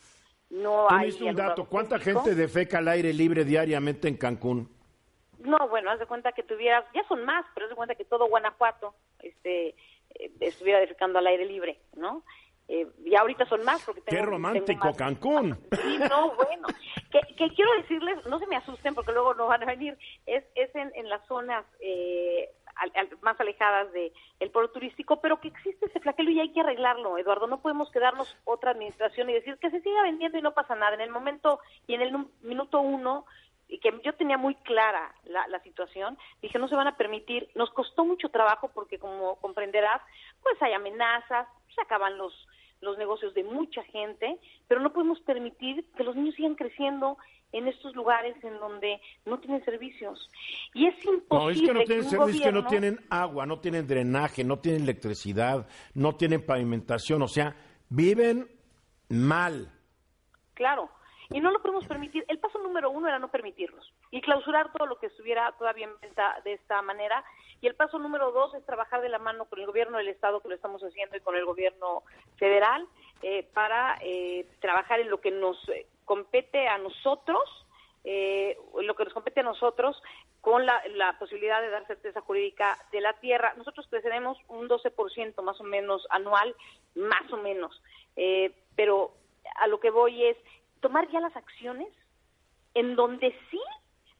[0.51, 4.76] no hay un dato, ¿cuánta gente defeca al aire libre diariamente en Cancún?
[5.39, 8.05] No, bueno, haz de cuenta que tuvieras, ya son más, pero haz de cuenta que
[8.05, 9.69] todo Guanajuato este,
[10.15, 12.23] eh, estuviera defecando al aire libre, ¿no?
[12.69, 15.57] Eh, y ahorita son más porque tengo, Qué romántico Cancún.
[15.71, 16.67] Sí, no, bueno.
[17.13, 19.97] que, quiero decirles, no se me asusten porque luego no van a venir,
[20.27, 22.51] es, es en, en las zonas eh,
[23.23, 27.19] más alejadas del el pueblo turístico, pero que existe ese flagelo y hay que arreglarlo,
[27.19, 27.47] Eduardo.
[27.47, 30.95] No podemos quedarnos otra administración y decir que se siga vendiendo y no pasa nada.
[30.95, 33.27] En el momento y en el minuto uno,
[33.69, 37.49] y que yo tenía muy clara la, la situación, dije no se van a permitir.
[37.55, 40.01] Nos costó mucho trabajo porque, como comprenderás,
[40.43, 42.33] pues hay amenazas, se acaban los
[42.81, 47.17] los negocios de mucha gente, pero no podemos permitir que los niños sigan creciendo
[47.53, 50.29] en estos lugares en donde no tienen servicios.
[50.75, 51.27] Y es imposible.
[51.31, 54.83] No, es que no tienen servicios, que no tienen agua, no tienen drenaje, no tienen
[54.83, 57.57] electricidad, no tienen pavimentación, o sea,
[57.89, 58.49] viven
[59.09, 59.73] mal.
[60.55, 60.91] Claro,
[61.31, 62.25] y no lo podemos permitir.
[62.29, 66.01] El paso número uno era no permitirlos y clausurar todo lo que estuviera todavía en
[66.01, 67.25] venta de esta manera.
[67.61, 70.41] Y el paso número dos es trabajar de la mano con el gobierno del Estado,
[70.41, 72.03] que lo estamos haciendo, y con el gobierno
[72.37, 72.87] federal,
[73.23, 77.67] eh, para eh, trabajar en lo que nos eh, compete a nosotros,
[78.09, 80.01] eh, lo que nos compete a nosotros
[80.41, 80.81] con la,
[81.19, 83.55] posibilidad de dar certeza jurídica de la tierra.
[83.57, 86.55] Nosotros creceremos un 12% más o menos anual,
[86.95, 87.83] más o menos,
[88.15, 89.13] eh, pero
[89.57, 90.37] a lo que voy es
[90.81, 91.89] tomar ya las acciones
[92.75, 93.61] en donde sí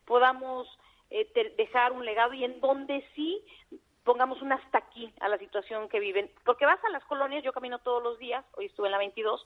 [0.05, 0.67] podamos
[1.11, 3.43] eh, dejar un legado y en donde sí
[4.05, 6.31] pongamos un hasta aquí a la situación que viven.
[6.45, 9.45] Porque vas a las colonias, yo camino todos los días, hoy estuve en la 22,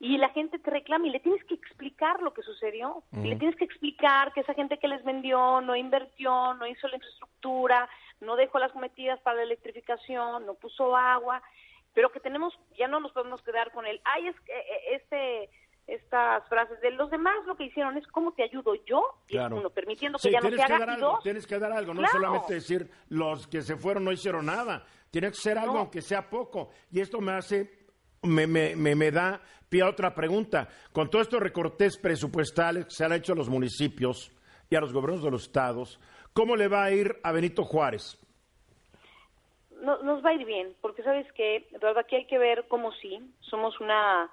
[0.00, 3.02] y la gente te reclama y le tienes que explicar lo que sucedió.
[3.12, 6.88] Y le tienes que explicar que esa gente que les vendió no invirtió, no hizo
[6.88, 7.88] la infraestructura,
[8.20, 11.42] no dejó las cometidas para la electrificación, no puso agua,
[11.92, 15.50] pero que tenemos, ya no nos podemos quedar con el, ay, es que eh, este
[15.86, 19.56] estas frases de los demás lo que hicieron es cómo te ayudo yo y Claro.
[19.56, 21.94] uno permitiendo que Sí, ya no se haga dar algo, dos, tienes que dar algo,
[21.94, 22.12] no Claro.
[22.20, 24.84] solamente decir los que se fueron no hicieron nada.
[25.10, 25.78] Tiene que ser algo, No.
[25.80, 26.70] aunque sea poco.
[26.92, 27.86] Y esto me hace,
[28.22, 30.68] me, me, me, me da pie a otra pregunta.
[30.92, 34.30] Con todos estos recortes presupuestales que se han hecho a los municipios
[34.68, 35.98] y a los gobiernos de los estados,
[36.32, 38.16] ¿cómo le va a ir a Benito Juárez?
[39.82, 42.92] no- nos va a ir bien, porque sabes que, Eduardo, aquí hay que ver cómo
[43.00, 44.30] sí, somos una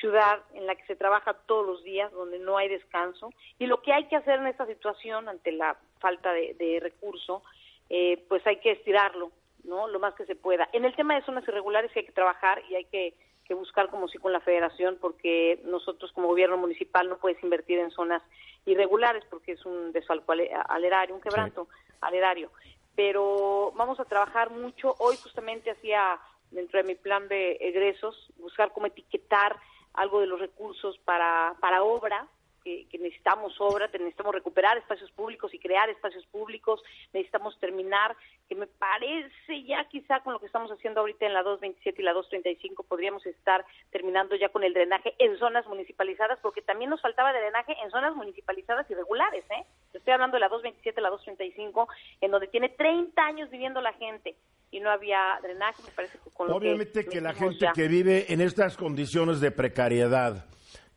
[0.00, 3.82] ciudad en la que se trabaja todos los días, donde no hay descanso, y lo
[3.82, 7.42] que hay que hacer en esta situación, ante la falta de, de recurso,
[7.88, 9.30] eh, pues hay que estirarlo,
[9.64, 9.88] ¿no?
[9.88, 10.68] Lo más que se pueda.
[10.72, 13.88] En el tema de zonas irregulares sí hay que trabajar y hay que, que buscar
[13.90, 18.22] como sí con la federación, porque nosotros como gobierno municipal no puedes invertir en zonas
[18.64, 21.68] irregulares, porque es un desfalco ale- al erario, un quebranto
[22.00, 22.50] al erario
[22.96, 24.94] pero vamos a trabajar mucho.
[25.00, 26.18] Hoy justamente hacía
[26.50, 29.54] dentro de mi plan de egresos buscar cómo etiquetar
[29.96, 32.26] algo de los recursos para, para obra,
[32.62, 36.82] que, que necesitamos obra, necesitamos recuperar espacios públicos y crear espacios públicos,
[37.12, 38.16] necesitamos terminar,
[38.48, 42.04] que me parece ya quizá con lo que estamos haciendo ahorita en la 227 y
[42.04, 47.00] la 235 podríamos estar terminando ya con el drenaje en zonas municipalizadas, porque también nos
[47.00, 49.64] faltaba drenaje en zonas municipalizadas irregulares, ¿eh?
[49.92, 51.88] Estoy hablando de la 227, la 235,
[52.20, 54.36] en donde tiene 30 años viviendo la gente
[54.76, 57.88] y no había drenaje, me parece que con lo Obviamente que la gente ya- que
[57.88, 60.46] vive en estas condiciones de precariedad,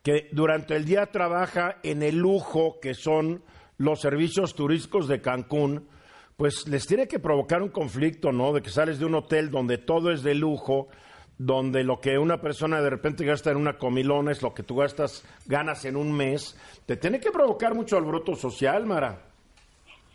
[0.02, 3.42] que durante el día trabaja en el lujo que son
[3.78, 5.88] los servicios turísticos de Cancún,
[6.36, 8.52] pues les tiene que provocar un conflicto, ¿no?
[8.52, 10.88] De que sales de un hotel donde todo es de lujo,
[11.36, 14.76] donde lo que una persona de repente gasta en una comilona es lo que tú
[14.76, 19.22] gastas, ganas en un mes, te tiene que provocar mucho alboroto social, Mara.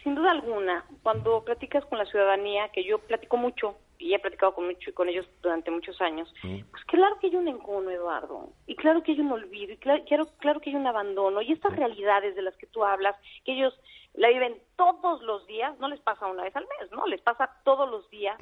[0.05, 4.53] Sin duda alguna, cuando platicas con la ciudadanía, que yo platico mucho y he platicado
[4.53, 8.75] con, mucho, con ellos durante muchos años, pues claro que hay un encono, Eduardo, y
[8.75, 11.75] claro que hay un olvido, y claro, claro, claro que hay un abandono, y estas
[11.75, 13.15] realidades de las que tú hablas,
[13.45, 13.73] que ellos
[14.13, 17.07] la viven todos los días, no les pasa una vez al mes, ¿no?
[17.07, 18.37] Les pasa todos los días,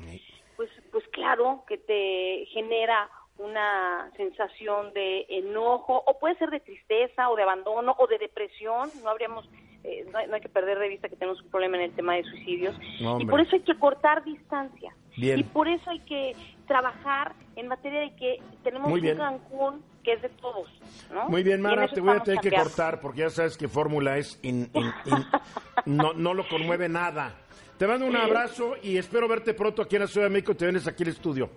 [0.57, 7.29] pues, pues claro que te genera una sensación de enojo, o puede ser de tristeza,
[7.29, 9.47] o de abandono, o de depresión, no habríamos
[9.83, 11.91] eh, no, hay, no hay que perder de vista que tenemos un problema en el
[11.91, 12.75] tema de suicidios
[13.19, 15.39] y por eso hay que cortar distancia Bien.
[15.39, 16.35] y por eso hay que
[16.67, 19.17] trabajar en materia de que tenemos Muy un.
[19.17, 20.67] Cancún que es de todos
[21.13, 21.29] ¿no?
[21.29, 24.39] Muy bien, Mara, te voy a tener que cortar porque ya sabes que Fórmula es
[24.43, 27.35] in- in- in- no, no lo conmueve nada.
[27.77, 30.55] Te mando un abrazo y espero verte pronto aquí en la Ciudad de México.
[30.55, 31.49] Te vienes aquí al estudio.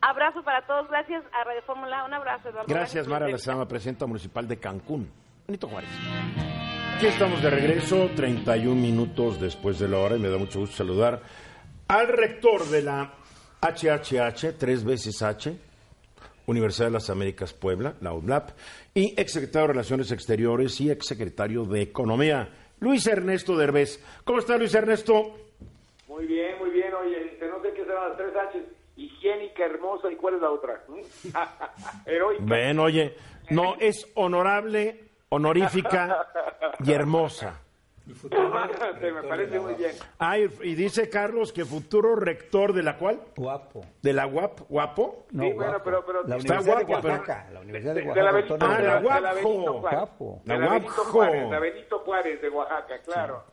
[0.00, 4.06] abrazo para todos gracias a Radio Fórmula un abrazo Eduardo Gracias, Mara la Lazama, presidenta
[4.06, 5.10] municipal de Cancún.
[5.46, 5.90] Benito Juárez.
[7.02, 10.76] Aquí estamos de regreso, 31 minutos después de la hora, y me da mucho gusto
[10.76, 11.20] saludar
[11.88, 13.14] al rector de la
[13.60, 15.52] HHH, tres veces H,
[16.46, 18.50] Universidad de las Américas Puebla, la UNLAP,
[18.94, 24.00] y exsecretario de Relaciones Exteriores y exsecretario de Economía, Luis Ernesto Derbez.
[24.22, 25.34] ¿Cómo está Luis Ernesto?
[26.06, 26.94] Muy bien, muy bien.
[26.94, 28.64] Oye, no sé qué serán las tres H.
[28.94, 30.84] Higiénica, hermosa, ¿y cuál es la otra?
[32.06, 32.44] Heroica.
[32.44, 33.16] Ven, oye,
[33.50, 36.26] no, es honorable, honorífica
[36.84, 37.58] y hermosa.
[39.00, 39.92] Te me parece muy bien.
[40.18, 43.20] Ay, y dice Carlos que futuro rector de la cual?
[43.36, 43.80] Guapo.
[44.02, 44.60] ¿De la UAP?
[44.68, 45.26] ¿Guapo?
[45.30, 45.84] No, Sí, bueno, guapo.
[45.84, 47.50] pero- pero- la Está Universidad guapo, de pero- Oaxaca.
[47.52, 48.32] La Universidad De, de de Oaxaca.
[48.32, 48.74] la.
[48.74, 50.40] Ah, de la de Guapo.
[50.44, 50.90] De La Guapo.
[51.04, 53.44] Juárez, la Benito Juárez de Oaxaca, claro.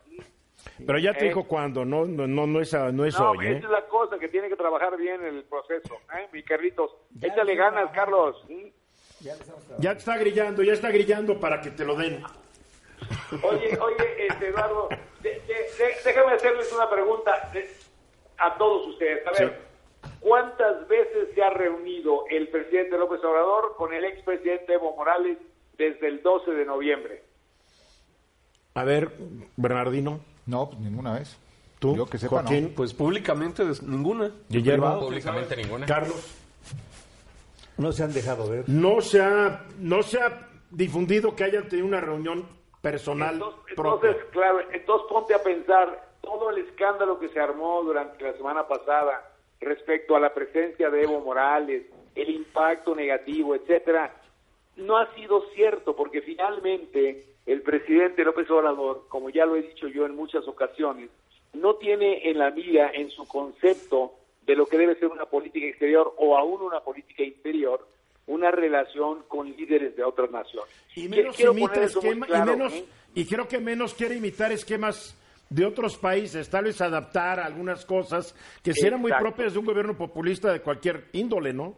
[0.84, 1.28] Pero ya te Eh.
[1.28, 3.50] dijo cuándo, no, no, no, no es, no es No, hoy, ¿eh?
[3.56, 6.28] esa es la cosa que tiene que trabajar bien en el proceso, ¿eh?
[6.32, 6.90] Mi Carlitos,
[7.22, 8.44] échale ganas, Carlos.
[8.48, 8.66] ¿Mm?
[9.78, 12.22] Ya está grillando, ya está grillando para que te lo den.
[13.42, 14.88] Oye, oye, este, Eduardo,
[15.22, 17.68] de- de- de- déjame hacerles una pregunta de-
[18.38, 19.26] a todos ustedes.
[19.26, 19.60] A ver,
[20.20, 25.38] ¿cuántas veces se ha reunido el presidente López Obrador con el expresidente Evo Morales
[25.76, 27.22] desde el 12 de noviembre?
[28.74, 29.10] A ver,
[29.56, 31.36] Bernardino, No, pues ninguna vez.
[31.78, 32.74] tú, Yo que sepa, Joaquín, no.
[32.76, 34.30] Pues públicamente ninguna.
[34.48, 35.86] Guillermo, Públicamente ninguna.
[35.86, 36.36] Carlos.
[37.78, 38.64] No se han dejado ver.
[38.68, 42.46] No se ha, no se ha difundido que hayan tenido una reunión
[42.80, 44.08] personal Entonces, propia.
[44.10, 48.66] entonces, claro, entonces ponte a pensar todo el escándalo que se armó durante la semana
[48.68, 49.30] pasada
[49.60, 54.14] respecto a la presencia de Evo Morales, el impacto negativo, etcétera,
[54.76, 59.88] no ha sido cierto porque finalmente el presidente López Obrador, como ya lo he dicho
[59.88, 61.10] yo en muchas ocasiones,
[61.52, 65.66] no tiene en la mira, en su concepto de lo que debe ser una política
[65.66, 67.86] exterior o aún una política interior,
[68.26, 70.70] una relación con líderes de otras naciones.
[70.96, 72.84] Y menos Quiero imita esquema- claro, y menos ¿eh?
[73.14, 75.16] y creo que menos quiere imitar esquemas
[75.50, 79.96] de otros países, tal vez adaptar algunas cosas que serán muy propias de un gobierno
[79.96, 81.74] populista de cualquier índole, ¿no?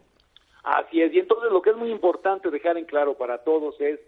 [0.63, 3.99] Así es, y entonces lo que es muy importante dejar en claro para todos es,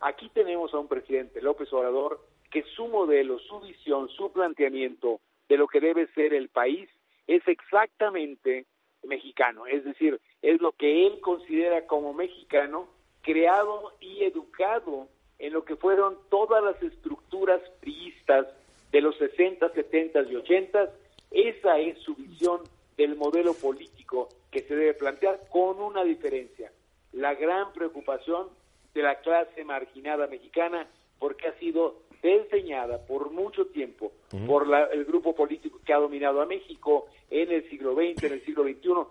[0.00, 5.56] aquí tenemos a un presidente, López Obrador, que su modelo, su visión, su planteamiento de
[5.56, 6.88] lo que debe ser el país
[7.26, 8.66] es exactamente
[9.04, 12.88] mexicano, es decir, es lo que él considera como mexicano,
[13.22, 15.08] creado y educado
[15.38, 18.46] en lo que fueron todas las estructuras priistas
[18.92, 20.90] de los 60, 70 y 80.
[21.30, 22.60] Esa es su visión
[22.96, 26.70] del modelo político que se debe plantear con una diferencia,
[27.12, 28.48] la gran preocupación
[28.94, 30.86] de la clase marginada mexicana
[31.18, 34.12] porque ha sido desdeñada por mucho tiempo
[34.46, 38.32] por la- el grupo político que ha dominado a México en el siglo XX, en
[38.34, 39.06] el siglo XXI,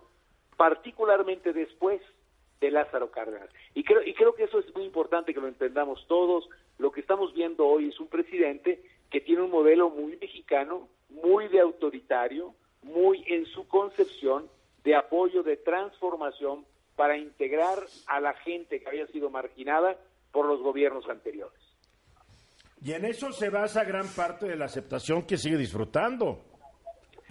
[0.56, 2.00] particularmente después
[2.60, 3.48] de Lázaro Cárdenas.
[3.74, 6.48] Y creo, y creo que eso es muy importante que lo entendamos todos.
[6.78, 11.48] Lo que estamos viendo hoy es un presidente que tiene un modelo muy mexicano, muy
[11.48, 14.48] de autoritario, muy en su concepción
[14.84, 16.64] de apoyo, de transformación
[16.96, 19.96] para integrar a la gente que había sido marginada
[20.30, 21.58] por los gobiernos anteriores.
[22.84, 26.40] Y en eso se basa gran parte de la aceptación que sigue disfrutando.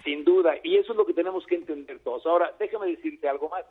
[0.02, 2.24] Sin duda, y eso es lo que tenemos que entender todos.
[2.24, 3.66] Ahora, déjame decirte algo más.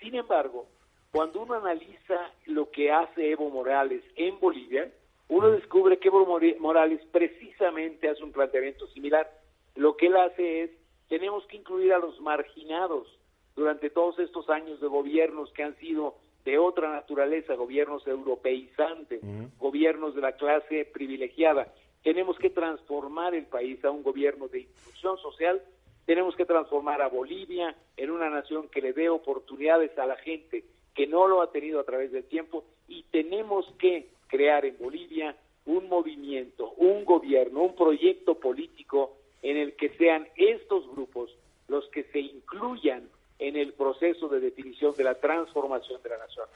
[0.00, 0.68] Sin embargo,
[1.10, 4.90] cuando uno analiza lo que hace Evo Morales en Bolivia,
[5.28, 6.24] uno descubre que Evo
[6.60, 9.28] Morales precisamente hace un planteamiento similar.
[9.74, 10.70] Lo que él hace es,
[11.08, 13.08] tenemos que incluir a los marginados
[13.56, 16.14] durante todos estos años de gobiernos que han sido
[16.44, 19.20] de otra naturaleza, gobiernos europeizantes,
[19.58, 21.72] gobiernos de la clase privilegiada.
[22.02, 25.62] Tenemos que transformar el país a un gobierno de inclusión social,
[26.04, 30.64] tenemos que transformar a Bolivia en una nación que le dé oportunidades a la gente
[30.94, 32.64] que no lo ha tenido a través del tiempo.
[32.88, 35.34] Y tenemos que crear en Bolivia
[35.66, 41.34] un movimiento, un gobierno, un proyecto político en el que sean estos grupos
[41.68, 46.46] los que se incluyan en el proceso de definición de la transformación de la nación.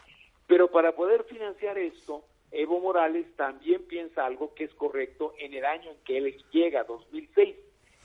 [0.47, 5.65] Pero para poder financiar esto, Evo Morales también piensa algo que es correcto en el
[5.65, 7.57] año en que él llega, 2006.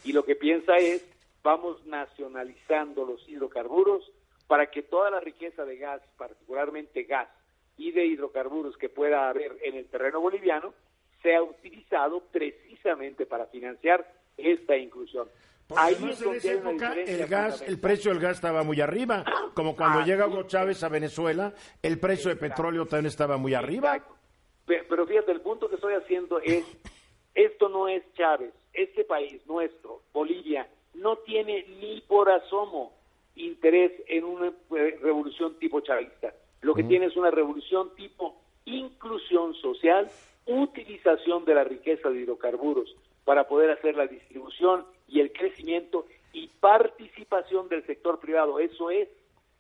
[0.04, 1.06] Y lo que piensa es,
[1.42, 4.12] vamos nacionalizando los hidrocarburos
[4.48, 7.30] para que toda la riqueza de gas, particularmente gas
[7.78, 10.74] y de hidrocarburos que pueda haber en el terreno boliviano,
[11.22, 14.06] sea utilizado precisamente para financiar
[14.38, 15.30] esta inclusión.
[15.78, 19.76] Ahí además en esa época el gas, el precio del gas estaba muy arriba, como
[19.76, 20.28] cuando Ah, llega.
[20.28, 23.96] Hugo Chávez a Venezuela, el precio de petróleo también estaba muy arriba.
[23.96, 24.16] Exacto.
[24.66, 26.66] Pero fíjate, el punto que estoy haciendo es,
[27.36, 32.94] esto no es Chávez, este país nuestro, Bolivia, no tiene ni por asomo
[33.36, 36.34] interés en una eh, revolución tipo chavista.
[36.62, 40.10] Lo que tiene es una revolución tipo inclusión social,
[40.46, 42.96] utilización de la riqueza de hidrocarburos
[43.26, 48.60] para poder hacer la distribución y el crecimiento y participación del sector privado.
[48.60, 49.08] Eso es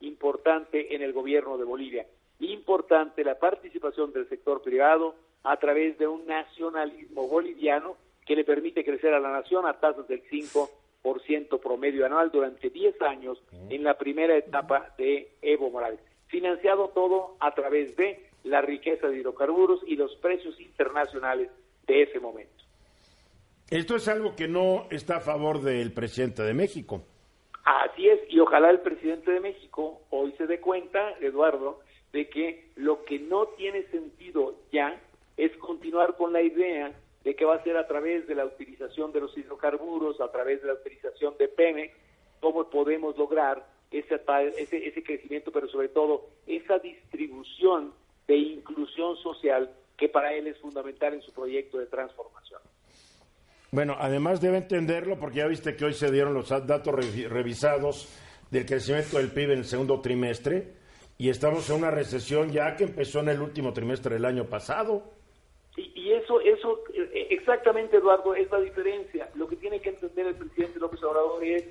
[0.01, 2.05] importante en el gobierno de Bolivia.
[2.39, 7.95] Importante la participación del sector privado a través de un nacionalismo boliviano
[8.26, 13.01] que le permite crecer a la nación a tasas del 5% promedio anual durante 10
[13.01, 15.99] años en la primera etapa de Evo Morales.
[16.28, 21.49] Financiado todo a través de la riqueza de hidrocarburos y los precios internacionales
[21.86, 22.53] de ese momento.
[23.74, 27.02] Esto es algo que no está a favor del presidente de México.
[27.66, 31.80] Así es, y ojalá el presidente de México hoy se dé cuenta, Eduardo,
[32.12, 35.02] de que lo que no tiene sentido ya
[35.38, 36.94] es continuar con la idea
[37.24, 40.62] de que va a ser a través de la utilización de los hidrocarburos, a través
[40.62, 41.96] de la utilización de Pemex,
[42.42, 44.22] cómo podemos lograr ese,
[44.56, 47.92] ese, ese crecimiento, pero sobre todo esa distribución
[48.28, 52.62] de inclusión social que para él es fundamental en su proyecto de transformación.
[53.74, 58.08] Bueno, además debe entenderlo porque ya viste que hoy se dieron los datos revi- revisados
[58.52, 60.74] del crecimiento del PIB en el segundo trimestre
[61.18, 65.04] y estamos en una recesión ya que empezó en el último trimestre del año pasado.
[65.76, 69.28] Y, y eso, eso, eh, exactamente, Eduardo, es la diferencia.
[69.34, 71.66] Lo que tiene que entender el presidente López Obrador es,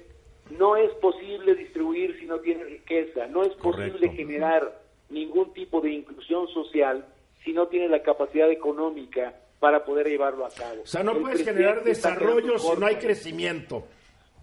[0.58, 4.76] no es posible distribuir si no tiene riqueza, no es posible generar
[5.08, 7.06] ningún tipo de inclusión social
[7.44, 10.82] si no tiene la capacidad económica para poder llevarlo a cabo.
[10.82, 13.86] O sea, no El puedes generar desarrollo si no hay crecimiento.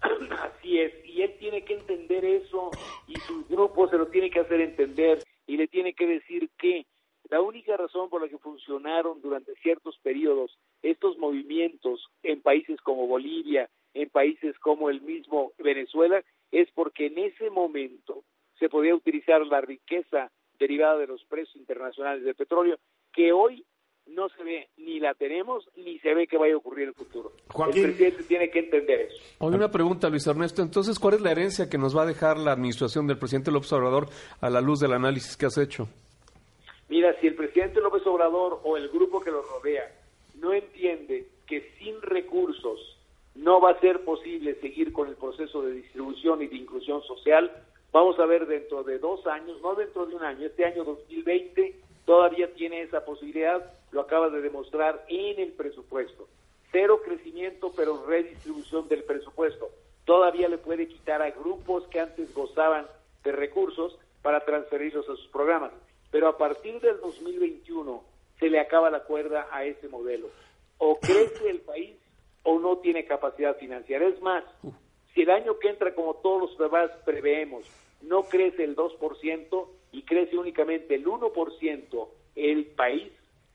[0.00, 2.70] Así es, y él tiene que entender eso
[3.06, 6.86] y su grupo se lo tiene que hacer entender y le tiene que decir que
[7.28, 13.06] La única razón por la que funcionaron durante ciertos periodos estos movimientos en países como
[13.06, 18.24] Bolivia, en países como el mismo Venezuela, es porque en ese momento
[18.58, 22.78] se podía utilizar la riqueza derivada de los precios internacionales del petróleo,
[23.12, 23.64] que hoy
[24.10, 26.94] no se ve, ni la tenemos, ni se ve que vaya a ocurrir en el
[26.94, 27.32] futuro.
[27.48, 27.84] Joaquín.
[27.84, 29.16] El presidente tiene que entender eso.
[29.38, 30.62] Hoy una pregunta, Luis Ernesto.
[30.62, 33.72] Entonces, ¿cuál es la herencia que nos va a dejar la administración del presidente López
[33.72, 34.08] Obrador
[34.40, 35.88] a la luz del análisis que has hecho?
[36.88, 39.92] Mira, si el presidente López Obrador o el grupo que lo rodea
[40.34, 42.98] no entiende que sin recursos
[43.36, 47.50] no va a ser posible seguir con el proceso de distribución y de inclusión social,
[47.92, 51.76] vamos a ver dentro de dos años, no dentro de un año, este año 2020
[52.04, 56.28] todavía tiene esa posibilidad, lo acaba de demostrar en el presupuesto.
[56.72, 59.70] Cero crecimiento, pero redistribución del presupuesto.
[60.04, 62.86] Todavía le puede quitar a grupos que antes gozaban
[63.24, 65.72] de recursos para transferirlos a sus programas.
[66.10, 68.02] Pero a partir del 2021
[68.38, 70.28] se le acaba la cuerda a ese modelo.
[70.78, 71.96] O crece el país
[72.42, 74.06] o no tiene capacidad financiera.
[74.06, 74.44] Es más,
[75.14, 77.64] si el año que entra, como todos los demás preveemos,
[78.02, 83.12] no crece el 2% y crece únicamente el 1% el país,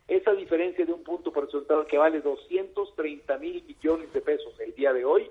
[0.07, 4.93] esa diferencia de un punto porcentual que vale 230 mil millones de pesos el día
[4.93, 5.29] de hoy,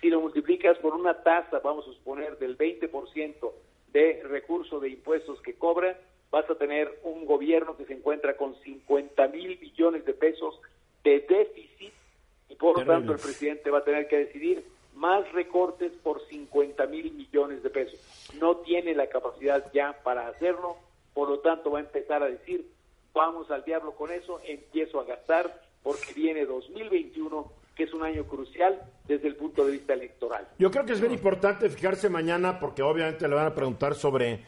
[0.00, 3.52] si lo multiplicas por una tasa, vamos a suponer, del 20%
[3.92, 5.98] de recursos de impuestos que cobra,
[6.30, 10.60] vas a tener un gobierno que se encuentra con 50 mil millones de pesos
[11.04, 11.92] de déficit
[12.48, 16.86] y por lo tanto el presidente va a tener que decidir más recortes por 50
[16.86, 18.00] mil millones de pesos.
[18.38, 20.76] No tiene la capacidad ya para hacerlo,
[21.14, 22.66] por lo tanto va a empezar a decir,
[23.14, 28.24] vamos al diablo con eso, empiezo a gastar porque viene 2021 que es un año
[28.24, 30.46] crucial desde el punto de vista electoral.
[30.58, 34.44] Yo creo que es bien importante fijarse mañana porque obviamente le van a preguntar sobre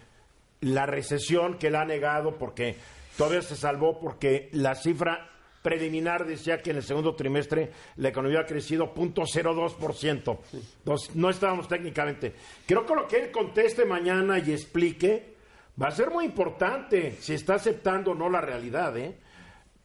[0.61, 2.77] la recesión que él ha negado porque
[3.17, 5.31] todavía se salvó porque la cifra
[5.63, 10.39] preliminar decía que en el segundo trimestre la economía ha crecido 0.02%.
[10.79, 12.35] Entonces, no estábamos técnicamente.
[12.67, 15.32] Creo que lo que él conteste mañana y explique
[15.81, 19.17] va a ser muy importante si está aceptando o no la realidad, ¿eh?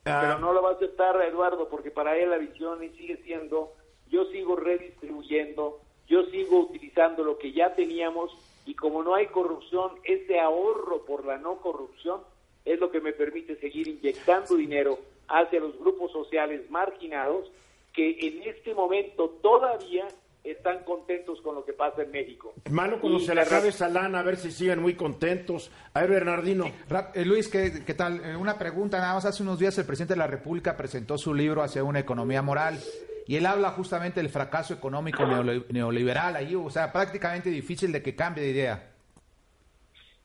[0.06, 3.74] Ah, Pero no lo va a aceptar Eduardo porque para él la visión sigue siendo
[4.10, 8.32] yo sigo redistribuyendo, yo sigo utilizando lo que ya teníamos
[8.66, 12.22] y como no hay corrupción, ese ahorro por la no corrupción
[12.66, 17.52] es lo que me permite seguir inyectando dinero hacia los grupos sociales marginados
[17.94, 20.08] que en este momento todavía
[20.52, 22.54] están contentos con lo que pasa en México.
[22.72, 25.72] Malo cuando Y se le la- acabe esa lana, a ver si siguen muy contentos.
[25.94, 26.66] A ver, Bernardino.
[27.14, 28.22] Eh, Luis, ¿qué, qué tal?
[28.24, 31.34] Eh, una pregunta, nada más hace unos días el presidente de la República presentó su
[31.34, 32.80] libro hacia una economía moral
[33.28, 38.16] y él habla justamente del fracaso económico neoliberal ahí, o sea, prácticamente difícil de que
[38.16, 38.92] cambie de idea.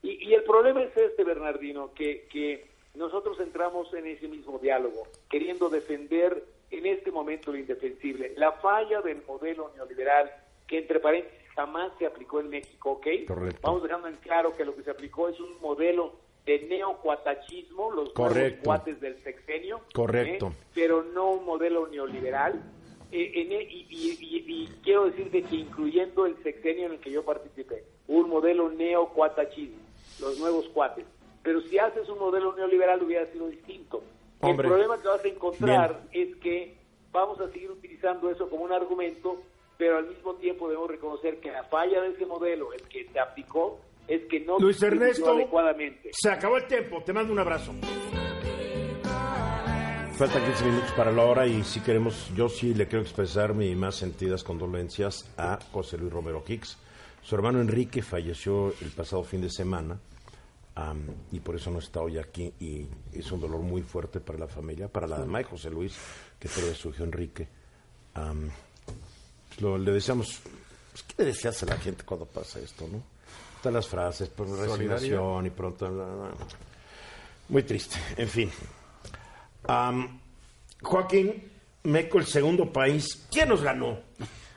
[0.01, 5.03] Y, y el problema es este, Bernardino, que, que nosotros entramos en ese mismo diálogo,
[5.29, 6.43] queriendo defender
[6.77, 8.33] en este momento lo indefensible.
[8.37, 10.31] La falla del modelo neoliberal,
[10.67, 13.07] que entre paréntesis jamás se aplicó en México, ¿ok?
[13.27, 13.59] Correcto.
[13.61, 16.13] Vamos dejando en claro que lo que se aplicó es un modelo
[16.45, 18.63] de neocuatachismo, los nuevos Correcto.
[18.65, 20.47] cuates del sexenio, Correcto.
[20.47, 20.65] ¿eh?
[20.73, 22.61] pero no un modelo neoliberal.
[23.11, 26.99] Eh, en e- y, y- y- y quiero decirte que incluyendo el sexenio en el
[26.99, 29.77] que yo participé, un modelo neocuatachismo,
[30.19, 31.05] los nuevos cuates.
[31.43, 34.03] Pero si haces un modelo neoliberal hubiera sido distinto.
[34.43, 34.67] Hombre.
[34.67, 36.75] El problema que vas a encontrar es que
[37.11, 39.41] vamos a seguir utilizando eso como un argumento,
[39.77, 43.19] pero al mismo tiempo debemos reconocer que la falla de ese modelo, el que se
[43.19, 46.11] aplicó, es que no Luis Ernesto, adecuadamente.
[46.13, 47.01] se acabó el tiempo.
[47.03, 47.73] Te mando un abrazo.
[50.17, 53.75] Faltan 15 minutos para la hora y si queremos, yo sí le quiero expresar mis
[53.75, 56.77] más sentidas condolencias a José Luis Romero Hicks.
[57.23, 59.97] Su hermano Enrique falleció el pasado fin de semana
[60.75, 61.01] am,
[61.31, 64.47] y por eso no está hoy aquí y es un dolor muy fuerte para la
[64.47, 65.93] familia, para la mamá de José Luis,
[66.39, 67.47] que a su hijo Enrique.
[68.13, 70.39] Pues lo- le deseamos,
[70.91, 73.01] pues, ¿qué le deseas a la gente cuando pasa esto, no?
[73.57, 75.89] Están las frases, por resignación y pronto...
[75.91, 76.31] bla, bla, bla.
[77.49, 78.51] Muy triste, en fin.
[79.67, 80.19] Am,
[80.81, 81.49] Joaquín,
[81.83, 83.25] México, el segundo país.
[83.31, 83.99] ¿Quién nos ganó?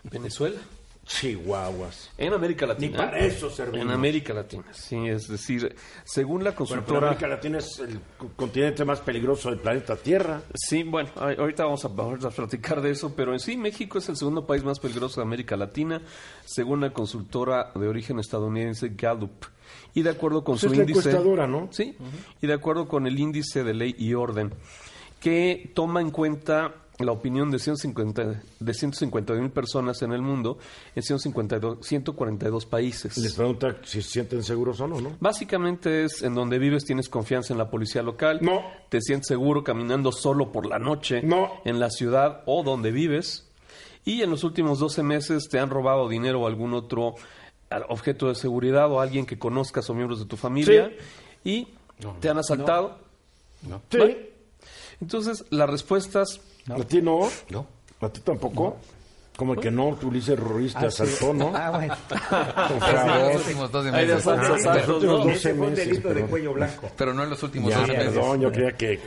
[0.04, 0.60] Venezuela.
[1.06, 2.10] Chihuahuas.
[2.18, 2.96] En América Ni Latina.
[2.98, 3.80] para eso servimos.
[3.86, 7.06] En América Latina, sí, es decir, según la Bueno, pero consultora...
[7.08, 10.42] América Latina es el co- continente más peligroso del planeta Tierra.
[10.54, 14.08] Sí, bueno, ahorita vamos a, vamos a platicar de eso, pero en sí México es
[14.08, 16.02] el segundo país más peligroso de América Latina,
[16.44, 19.44] según la consultora de origen estadounidense Gallup.
[19.94, 20.98] Y de acuerdo con Pues su es la índice...
[21.08, 21.68] encuestadora, ¿no?
[21.70, 21.96] Sí,
[22.42, 24.52] y de acuerdo con el índice de ley y orden,
[25.20, 30.58] que toma en cuenta la opinión de 150 de 151 mil personas en el mundo
[30.94, 33.18] en 152, 142 países.
[33.18, 35.16] Les pregunta si se sienten seguros o no, ¿no?
[35.20, 38.62] Básicamente es en donde vives tienes confianza en la policía local, No.
[38.88, 41.50] te sientes seguro caminando solo por la noche No.
[41.66, 43.46] en la ciudad o donde vives
[44.06, 47.14] y en los últimos 12 meses te han robado dinero o algún otro
[47.70, 50.92] ah, objeto de seguridad o alguien que conozcas o miembros de tu familia
[51.44, 51.68] y
[52.20, 52.98] te han asaltado.
[53.90, 53.98] Sí.
[53.98, 54.35] ¿Vale?
[55.00, 56.40] Entonces, las respuestas
[56.70, 57.28] ¿A ti no?
[57.50, 57.66] No.
[58.00, 58.76] ¿A ti tampoco?
[59.36, 61.02] Como que no, tú le dices Ruiz, te Ah, sí.
[61.02, 61.52] asaltó, ¿no?
[61.54, 61.94] Ah, bueno.
[62.08, 62.18] Por
[62.78, 63.32] Pero no en favor.
[63.34, 64.26] los últimos 12 Hay de meses.
[64.26, 65.32] asaltos, Ah, asaltos, los últimos ¿no?
[65.32, 66.90] 12 meses, pero- cuello blanco.
[66.96, 68.08] Pero no en los últimos Ya, 12 meses.
[68.14, 69.00] perdón, yo creía que...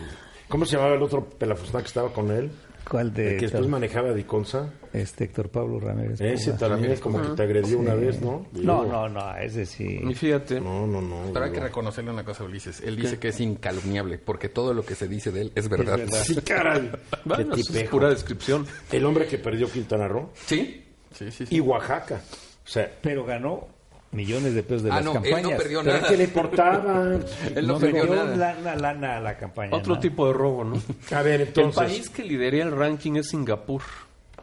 [0.47, 2.51] ¿Cómo se llamaba el otro pelafustán que estaba con él?
[2.89, 4.73] ¿Cuál de El que después manejaba Diconsa.
[4.93, 6.19] este Héctor Pablo Ramírez?
[6.19, 8.47] Ese también es como que te agredió una vez, ¿no?
[8.53, 10.01] No, no, no, ese sí.
[10.03, 11.31] Y fíjate, No, no, no.
[11.31, 12.81] Pero hay que reconocerle una cosa a Ulises.
[12.81, 15.99] Él dice que es incalumniable, porque todo lo que se dice de él es verdad.
[16.23, 16.91] Sí, caray.
[17.25, 18.65] bueno, Qué es pura descripción.
[18.91, 20.83] El hombre que perdió Quintana Roo ¿Sí?
[21.13, 21.55] Sí, sí, sí.
[21.55, 22.21] y Oaxaca.
[22.65, 23.67] O sea, Pero ganó
[24.11, 25.37] millones de pesos de ah, las no, campañas.
[25.37, 26.07] él no perdió ¿pero nada.
[26.09, 27.03] qué le importaba?
[27.55, 29.19] Él no, No perdió nada.
[29.19, 29.75] la campaña.
[29.75, 30.81] Otro tipo de robo, ¿no?
[31.15, 31.75] A ver, El entonces...
[31.75, 33.81] país que lidera el ranking es Singapur,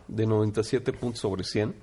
[0.08, 1.74] de 97 puntos sobre 100.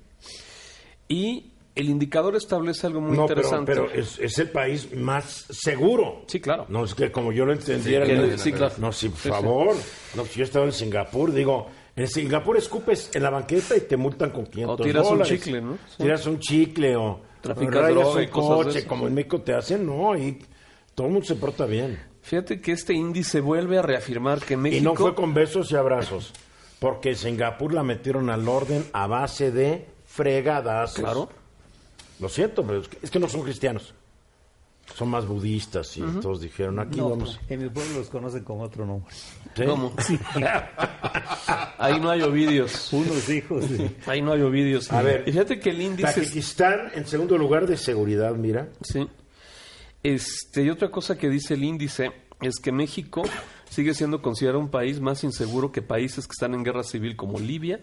[1.08, 3.72] Y el indicador establece algo muy no, pero, interesante.
[3.72, 6.22] pero es, es el país más seguro.
[6.28, 6.66] Sí, claro.
[6.68, 8.06] No, es que como yo lo entendiera...
[8.06, 8.74] que no, el- sí, claro.
[8.78, 9.28] no, sí, por Sí, sí.
[9.28, 9.76] favor.
[10.14, 11.66] No, si yo estaba en Singapur, digo...
[11.96, 15.32] En Singapur escupes en la banqueta y te multan con 500 O tiras un dólares.
[15.40, 15.74] chicle, ¿no?
[15.88, 16.02] Sí.
[16.02, 17.20] Tiras un chicle o...
[17.44, 18.88] Traficas droga y de coche, eso.
[18.88, 20.38] como en México te hacen, no, y
[20.94, 22.00] todo el mundo se porta bien.
[22.22, 24.80] Fíjate que este índice vuelve a reafirmar que México...
[24.80, 26.32] Y no fue con besos y abrazos,
[26.78, 30.94] porque Singapur la metieron al orden a base de fregadas.
[30.94, 31.28] Claro.
[32.18, 33.92] Lo siento, pero es que no son cristianos.
[34.94, 37.40] Son más budistas y todos dijeron, aquí No, vamos.
[37.48, 39.12] en mi pueblo los conocen con otro nombre.
[39.56, 39.64] ¿Sí?
[39.66, 39.92] ¿Cómo?
[41.78, 42.92] Ahí no hay ovidios.
[42.92, 43.68] Unos hijos.
[43.70, 44.90] de- Ahí no hay ovidios.
[44.92, 45.24] A ver.
[45.24, 46.08] Fíjate que el índice...
[46.08, 48.68] es- Tajikistán en segundo lugar de seguridad, mira.
[48.82, 49.06] Sí.
[50.02, 53.22] Este, y otra cosa que dice el índice es que México
[53.74, 57.38] sigue siendo considerado un país más inseguro que países que están en guerra civil como
[57.38, 57.80] Libia,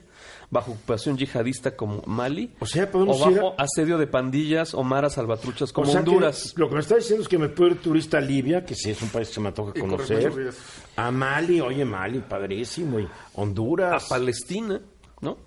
[0.50, 4.74] bajo ocupación yihadista como Mali, O sea, podemos o ir bajo a- asedio de pandillas
[4.74, 6.54] o maras salvatruchas como O sea que Honduras.
[6.56, 8.90] lo que me está diciendo es que me puedo ir turista a Libia, que sí
[8.92, 10.54] es un país que se me antoja corre conocer.
[10.96, 13.00] A Mali, oye, Mali, padrísimo.
[13.00, 14.08] Y a Honduras.
[14.10, 14.80] Palestina,
[15.22, 15.38] ¿no?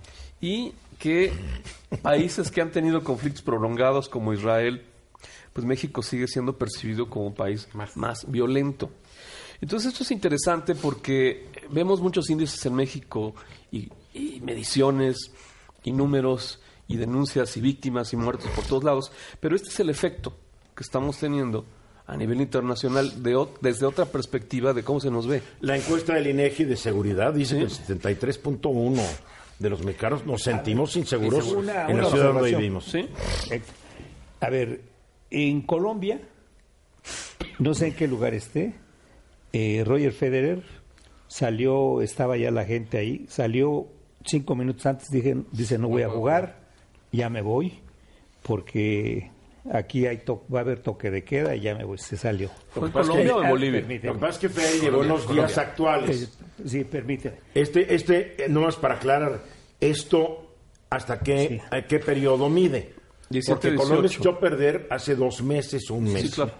[0.40, 1.32] Y que
[2.02, 4.84] países que han tenido conflictos prolongados como Israel,
[5.52, 8.90] pues México sigue siendo percibido como un país más, violento.
[9.64, 13.34] Entonces esto es interesante porque vemos muchos índices en México
[13.72, 15.30] y, y mediciones
[15.82, 19.10] y números y denuncias y víctimas y muertos por todos lados,
[19.40, 20.36] pero este es el efecto
[20.76, 21.64] que estamos teniendo
[22.06, 25.40] a nivel internacional de, desde otra perspectiva de cómo se nos ve.
[25.62, 29.00] La encuesta del INEGI de seguridad dice que el 73.1
[29.60, 32.84] de los mexicanos nos sentimos inseguros Una- en la ciudad donde vivimos.
[32.84, 33.08] ¿Sí?
[33.50, 33.62] Eh,
[34.40, 34.82] A ver,
[35.30, 36.20] en Colombia,
[37.60, 38.83] no sé en qué lugar esté,
[39.56, 40.62] eh, Roger Federer
[41.28, 43.86] salió, estaba ya la gente ahí, salió
[44.24, 46.58] cinco minutos antes, dije, dice no voy a jugar,
[47.12, 47.72] ya me voy,
[48.42, 49.30] porque
[49.72, 52.50] aquí hay to- va a haber toque de queda y ya me voy, se salió.
[52.70, 53.80] ¿Fue en que- Colombia o en Ah, Bolivia?
[53.80, 54.08] permíteme.
[54.12, 56.22] Lo que pasa es que Fede llegó en los días actuales.
[56.22, 56.28] Eh,
[56.66, 57.36] Sí, permíteme.
[57.54, 59.42] Este, este, eh, nomás para aclarar,
[59.80, 60.50] esto
[60.90, 61.60] hasta qué, Sí.
[61.70, 62.94] a qué periodo mide.
[63.30, 64.20] 17, Porque Colombia 18.
[64.20, 66.22] echó a perder hace dos meses, un mes.
[66.22, 66.52] Sí, claro.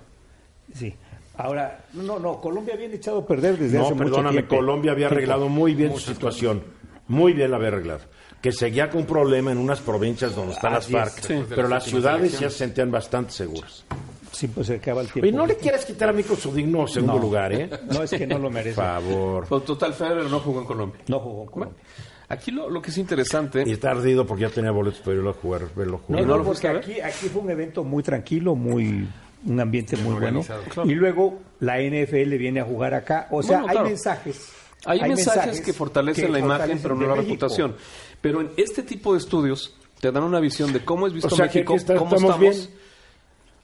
[0.75, 0.95] Sí.
[1.37, 4.57] Ahora, no, no, Colombia había echado a perder desde No, hace mucho perdóname, tiempo.
[4.57, 6.63] Colombia había arreglado muy bien su situación.
[7.09, 8.01] Muy bien la había arreglado.
[8.41, 11.01] Que seguía con un problema en unas provincias donde están las Así es.
[11.01, 11.21] FARC.
[11.25, 11.45] Sí.
[11.49, 13.85] Pero las ciudades ya se sentían bastante seguras.
[14.33, 15.27] Sí, pues se acaba el tiempo.
[15.29, 17.21] Oye, no le quieras quitar a mí con su digno segundo No.
[17.23, 17.71] lugar, ¿eh?
[17.93, 18.75] No, es que no lo Por merece.
[18.77, 19.47] favor.
[19.49, 21.01] Pero total, Federer no jugó en Colombia.
[21.09, 21.83] No jugó con Colombia.
[22.29, 25.31] Aquí lo, lo que es interesante, Y está ardido porque ya tenía boletos para irlo
[25.31, 26.23] a jugar, verlo No, jugar.
[26.23, 26.77] ¿Y no, no porque ver?
[26.79, 29.07] aquí, aquí fue un evento muy tranquilo, muy
[29.47, 30.43] un ambiente muy bueno.
[30.43, 30.89] Claro.
[30.91, 33.29] Y luego la NFL viene a jugar acá.
[33.31, 34.53] O sea, Bueno, hay mensajes.
[34.85, 37.29] hay, mensajes, que fortalecen que la imagen, pero no la México.
[37.33, 37.77] reputación.
[38.21, 41.37] Pero en este tipo de estudios te dan una visión de cómo es visto O
[41.37, 42.69] sea, que México, está- cómo estamos estamos.
[42.69, 42.84] bien.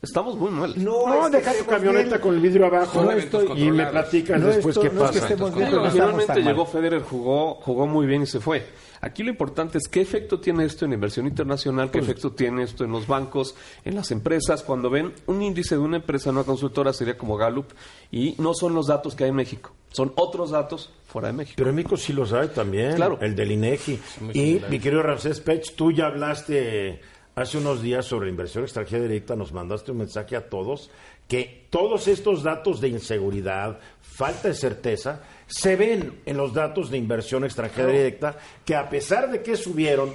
[0.02, 0.82] Estamos muy mal.
[0.82, 2.20] No, es que deja tu camioneta bien.
[2.20, 3.90] con el vidrio abajo No y estoy- me controlados.
[3.92, 5.18] platicas No después qué no es que pasa.
[5.28, 8.40] estemos bien, Sí, pero no estamos finalmente llegó Federer, jugó, jugó muy bien y se
[8.40, 8.66] fue.
[9.02, 12.62] Aquí lo importante es qué efecto tiene esto en inversión internacional, qué Pues efecto tiene
[12.62, 14.62] esto en los bancos, en las empresas.
[14.62, 17.66] Cuando ven un índice de una empresa, una consultora, sería como Gallup,
[18.10, 21.54] y no son los datos que hay en México, son otros datos fuera de México.
[21.58, 23.18] Pero en México sí lo sabe también, Claro.
[23.20, 24.00] el del INEGI.
[24.32, 27.00] Y mi querido Ramsés Pech, tú ya hablaste
[27.40, 30.90] hace unos días sobre inversión extranjera directa, nos mandaste un mensaje a todos
[31.30, 36.98] que todos estos datos de inseguridad, falta de certeza, se ven en los datos de
[36.98, 40.12] inversión extranjera directa que a pesar de que subieron,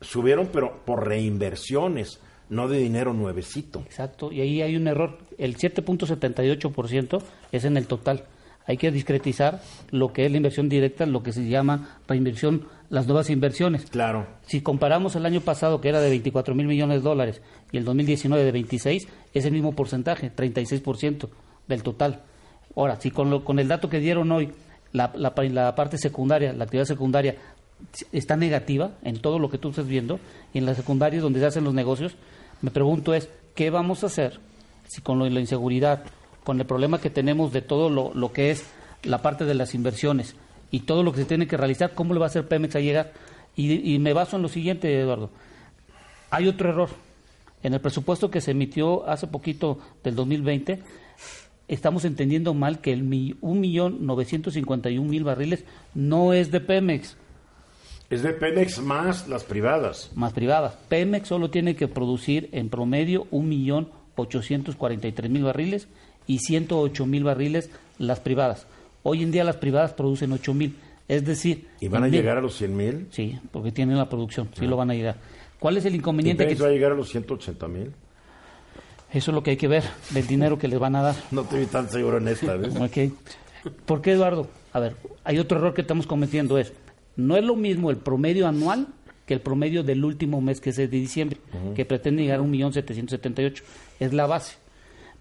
[0.00, 3.80] subieron pero por reinversiones, no de dinero nuevecito.
[3.86, 5.18] Exacto, y ahí hay un error.
[5.38, 8.24] El 7.78% es en el total.
[8.66, 9.60] Hay que discretizar
[9.90, 13.86] lo que es la inversión directa, lo que se llama reinversión, las nuevas inversiones.
[13.86, 14.26] Claro.
[14.46, 17.84] Si comparamos el año pasado, que era de 24 mil millones de dólares, y el
[17.84, 21.28] 2019 de 26, es el mismo porcentaje, 36%
[21.68, 22.22] del total.
[22.76, 24.52] Ahora, si con, lo- con el dato que dieron hoy,
[24.92, 27.36] la, la pa- la parte secundaria, la actividad secundaria,
[28.12, 30.20] está negativa en todo lo que tú estás viendo,
[30.52, 32.14] y en la secundaria donde se hacen los negocios,
[32.62, 34.38] me pregunto es, ¿qué vamos a hacer
[34.88, 36.04] si con lo de la inseguridad,
[36.44, 38.64] con el problema que tenemos de todo lo, lo que es
[39.02, 40.36] la parte de las inversiones
[40.74, 42.80] y todo lo que se tiene que realizar, cómo le va a hacer Pemex a
[42.80, 43.12] llegar?
[43.56, 45.30] Y, y me baso en lo siguiente, Eduardo.
[46.30, 46.88] Hay otro error.
[47.62, 50.80] En el presupuesto que se emitió hace poquito del 2020,
[51.68, 55.64] estamos entendiendo mal que el mi- 1.951.000 barriles
[55.94, 57.16] no es de Pemex,
[58.10, 60.10] Es de Pemex más las privadas.
[60.14, 60.78] más privada.
[60.88, 65.88] Pemex solo tiene que producir en promedio 1.843.000 barriles
[66.26, 68.66] y 108.000 barriles las privadas.
[69.04, 70.72] Hoy en día las privadas producen 8.000,
[71.06, 71.68] es decir...
[71.80, 73.06] ¿Y van a mil- llegar a los 100 mil?
[73.10, 75.16] Sí, porque tienen la producción, sí lo van a llegar.
[75.60, 76.46] ¿Cuál es el ¿Y inconveniente?
[76.48, 77.92] Que va a llegar a los 180 mil?
[79.12, 81.14] eso es lo que hay que ver, del dinero que les van a dar.
[81.30, 82.74] No te vi tan seguro en esta vez.
[82.76, 83.12] Ok.
[83.86, 84.48] ¿Por qué, Eduardo?
[84.72, 86.72] A ver, hay otro error que estamos cometiendo, es,
[87.16, 88.88] no es lo mismo el promedio anual
[89.24, 91.38] que el promedio del último mes, que es el de diciembre,
[91.76, 93.62] que pretende llegar a 1.778.000.
[94.00, 94.56] Es la base.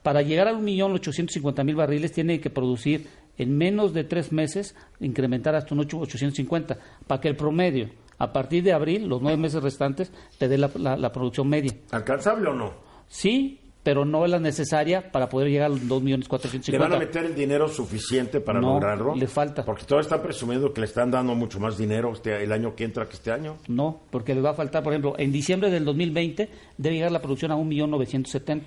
[0.01, 3.07] Para llegar a 1.850.000 barriles tiene que producir
[3.37, 6.77] en menos de tres meses, incrementar hasta un 8 850,
[7.07, 10.69] para que el promedio, a partir de abril, los nueve meses restantes, te dé la,
[10.75, 11.73] la- la producción media.
[11.91, 12.73] ¿Alcanzable o no?
[13.07, 16.71] Sí, pero no es la necesaria para poder llegar a los 2.450.000.
[16.71, 19.13] ¿Le van a meter el dinero suficiente para No, lograrlo?
[19.13, 19.65] le falta.
[19.65, 22.85] Porque todos están presumiendo que le están dando mucho más dinero este, el año que
[22.85, 23.57] entra que este año.
[23.67, 27.21] No, porque le va a faltar, por ejemplo, en diciembre del 2020 debe llegar la
[27.21, 28.61] producción a 1.970.000.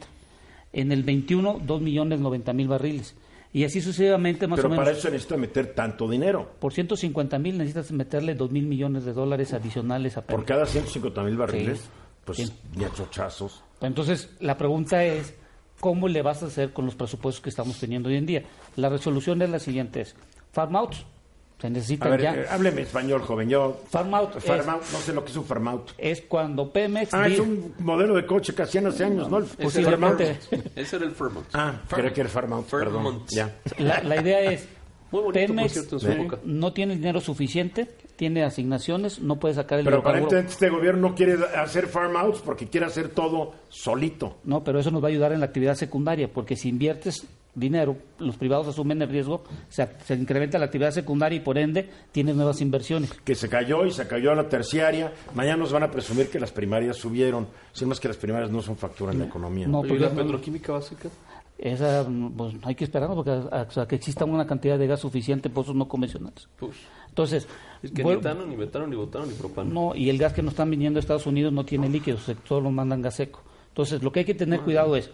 [0.74, 3.14] En el 21, 2.090.000 barriles.
[3.52, 4.84] Y así sucesivamente, más Pero o menos.
[4.84, 6.50] para eso se necesita meter tanto dinero.
[6.58, 10.48] Por 150.000 necesitas meterle 2.000 millones de dólares adicionales a Por Pemex.
[10.48, 11.88] cada 150 mil barriles, Sí.
[12.24, 12.52] pues Sí.
[12.76, 13.62] ni a chochazos.
[13.80, 15.34] Entonces, la pregunta es,
[15.80, 18.42] ¿cómo le vas a hacer con los presupuestos que estamos teniendo hoy en día?
[18.76, 20.14] La resolución es la siguiente, es
[20.52, 20.94] farm out,
[21.58, 22.34] se A necesitan ver, ya.
[22.34, 23.48] eh, hábleme español, joven.
[23.48, 25.90] Yo, farm out farm out, no sé lo que es un farm out.
[25.96, 27.14] es cuando Pemex...
[27.14, 29.38] Ah, es un modelo de coche que hacían hace años, ¿no?
[29.38, 29.64] El Ese era el
[29.98, 30.34] Posiblemente.
[30.34, 30.76] Fairmont.
[30.78, 31.46] Ese era el Fairmont.
[31.54, 33.22] Ah, creo que era farm out, perdón.
[33.28, 33.56] Ya.
[33.78, 34.68] La, la idea es,
[35.10, 35.98] Muy bonito, Pemex cierto,
[36.44, 40.26] no tiene dinero suficiente, tiene asignaciones, no puede sacar el Pero hidrocarburo.
[40.26, 44.36] aparentemente este gobierno no quiere hacer farm outs porque quiere hacer todo solito.
[44.44, 47.26] No, pero eso nos va a ayudar en la actividad secundaria, porque si inviertes
[47.56, 51.88] dinero, los privados asumen el riesgo, se, se incrementa la actividad secundaria y por ende
[52.12, 53.12] tienes nuevas inversiones.
[53.24, 55.12] Que se cayó y se cayó a la terciaria.
[55.34, 57.48] Mañana nos van a presumir que las primarias subieron.
[57.72, 59.66] Sin más que las primarias no son factura en la economía.
[59.66, 61.08] No, ¿Y porque la petroquímica básica?
[61.58, 65.48] esa, pues, hay que esperar porque a, a que exista una cantidad de gas suficiente
[65.48, 66.48] en pozos no convencionales.
[66.58, 66.76] Pues,
[67.08, 67.48] Entonces,
[67.82, 69.72] es que ni etano, ni metano, ni butano, ni propano.
[69.72, 72.62] No, y el gas que nos están viniendo de Estados Unidos no tiene líquidos, solo
[72.62, 73.42] nos mandan gas seco.
[73.68, 75.10] Entonces, lo que hay que tener cuidado es,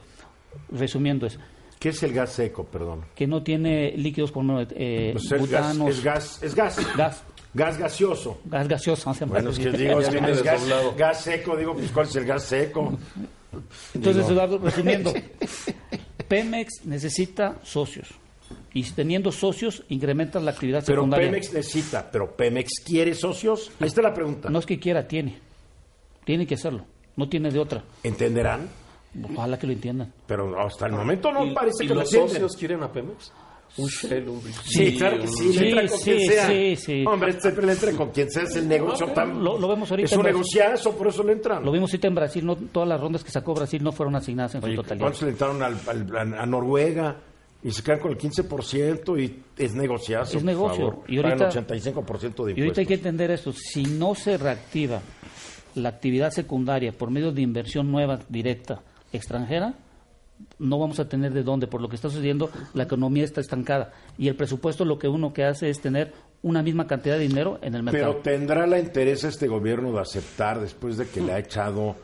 [0.70, 1.38] resumiendo, es
[1.82, 3.04] ¿Qué es el gas seco, perdón?
[3.12, 6.96] que no tiene líquidos como eh, Pues es, gas, butanos, es gas, es gas.
[6.96, 7.24] gas,
[7.54, 8.38] Gas gaseoso.
[8.44, 9.12] gas gaseoso.
[9.26, 10.62] Bueno, es que digo, es que no es gas,
[10.96, 12.96] gas seco, digo, pues ¿cuál es el gas seco?
[13.94, 15.12] Entonces, Digo, Eduardo, resumiendo,
[16.28, 18.10] Pemex necesita socios.
[18.72, 21.26] Y teniendo socios, incrementas la actividad Pero secundaria.
[21.30, 23.72] Pemex necesita, pero Pemex quiere socios.
[23.80, 24.48] Ahí está la pregunta.
[24.50, 25.40] No es que quiera, tiene.
[26.24, 26.86] Tiene que hacerlo.
[27.16, 27.82] No tiene de otra.
[28.04, 28.68] ¿Entenderán?
[29.36, 30.12] Ojalá que lo entiendan.
[30.26, 32.34] Pero hasta el momento no ¿Y, parece y que lo los entienden.
[32.42, 33.32] socios quieren a Pemex?
[33.78, 36.46] Un Shell, un Sí, claro que sí, le entra Sí, con sí, quien sea.
[36.46, 37.04] sí, sí.
[37.06, 39.42] Hombre, siempre le entra con quien sea, es el negocio tan...
[39.42, 41.64] Lo- lo vemos ahorita Es un negociazo, por eso le entran.
[41.64, 44.54] Lo vimos ahorita en Brasil, no, todas las rondas que sacó Brasil no fueron asignadas
[44.56, 45.04] en Oye, su totalidad.
[45.04, 47.16] ¿Cuántos le entraron al- al- a, a Noruega?
[47.64, 50.90] Y se quedan con el 15% y es negociazo, Es por negocio.
[50.90, 51.04] favor.
[51.08, 52.96] Y ahorita- Pagan 85% de Y ahorita hay que impuestos.
[52.96, 55.00] entender esto, si no se reactiva
[55.76, 58.82] la actividad secundaria por medio de inversión nueva, directa,
[59.12, 59.74] extranjera,
[60.58, 61.66] no vamos a tener de dónde.
[61.66, 63.92] Por lo que está sucediendo, la economía está estancada.
[64.18, 67.58] Y el presupuesto lo que uno que hace es tener una misma cantidad de dinero
[67.62, 68.20] en el mercado.
[68.22, 71.94] Pero ¿tendrá la interés este gobierno de aceptar después de que le ha echado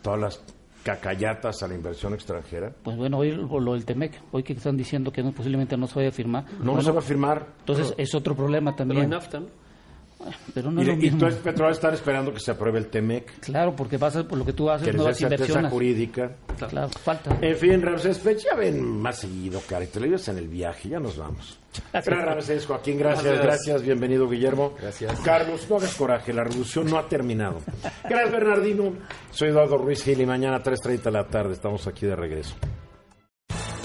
[0.00, 0.40] todas las
[0.82, 2.72] cacayatas a la inversión extranjera?
[2.82, 5.86] Pues bueno, hoy lo, lo del TEMEC, hoy que están diciendo que no, posiblemente no
[5.86, 6.44] se vaya a firmar.
[6.62, 7.46] No, no se va a firmar.
[7.60, 9.10] Entonces es otro problema Pero hay también.
[9.10, 9.46] NAFTA, ¿no?
[10.54, 11.12] Pero no y, es lo y mismo.
[11.18, 14.38] entonces Petro va a estar esperando que se apruebe el TEMEC, Claro, porque pasa por
[14.38, 15.70] lo que tú haces, que nuevas inversiones.
[15.70, 16.32] jurídica.
[16.68, 17.36] Claro, falta.
[17.40, 20.48] En fin, Ramsés Pech, ya ven más seguido, cara, y te lo llevas en el
[20.48, 21.58] viaje, ya nos vamos.
[21.92, 24.74] Gracias, Ramsés, Joaquín, gracias, gracias, bienvenido, Guillermo.
[24.80, 25.18] Gracias.
[25.20, 27.60] Carlos, no hagas coraje, la revolución no ha terminado.
[28.04, 28.92] Gracias, Bernardino.
[29.30, 32.54] Soy Eduardo Ruiz Gil y mañana a 3.30 de la tarde estamos aquí de regreso.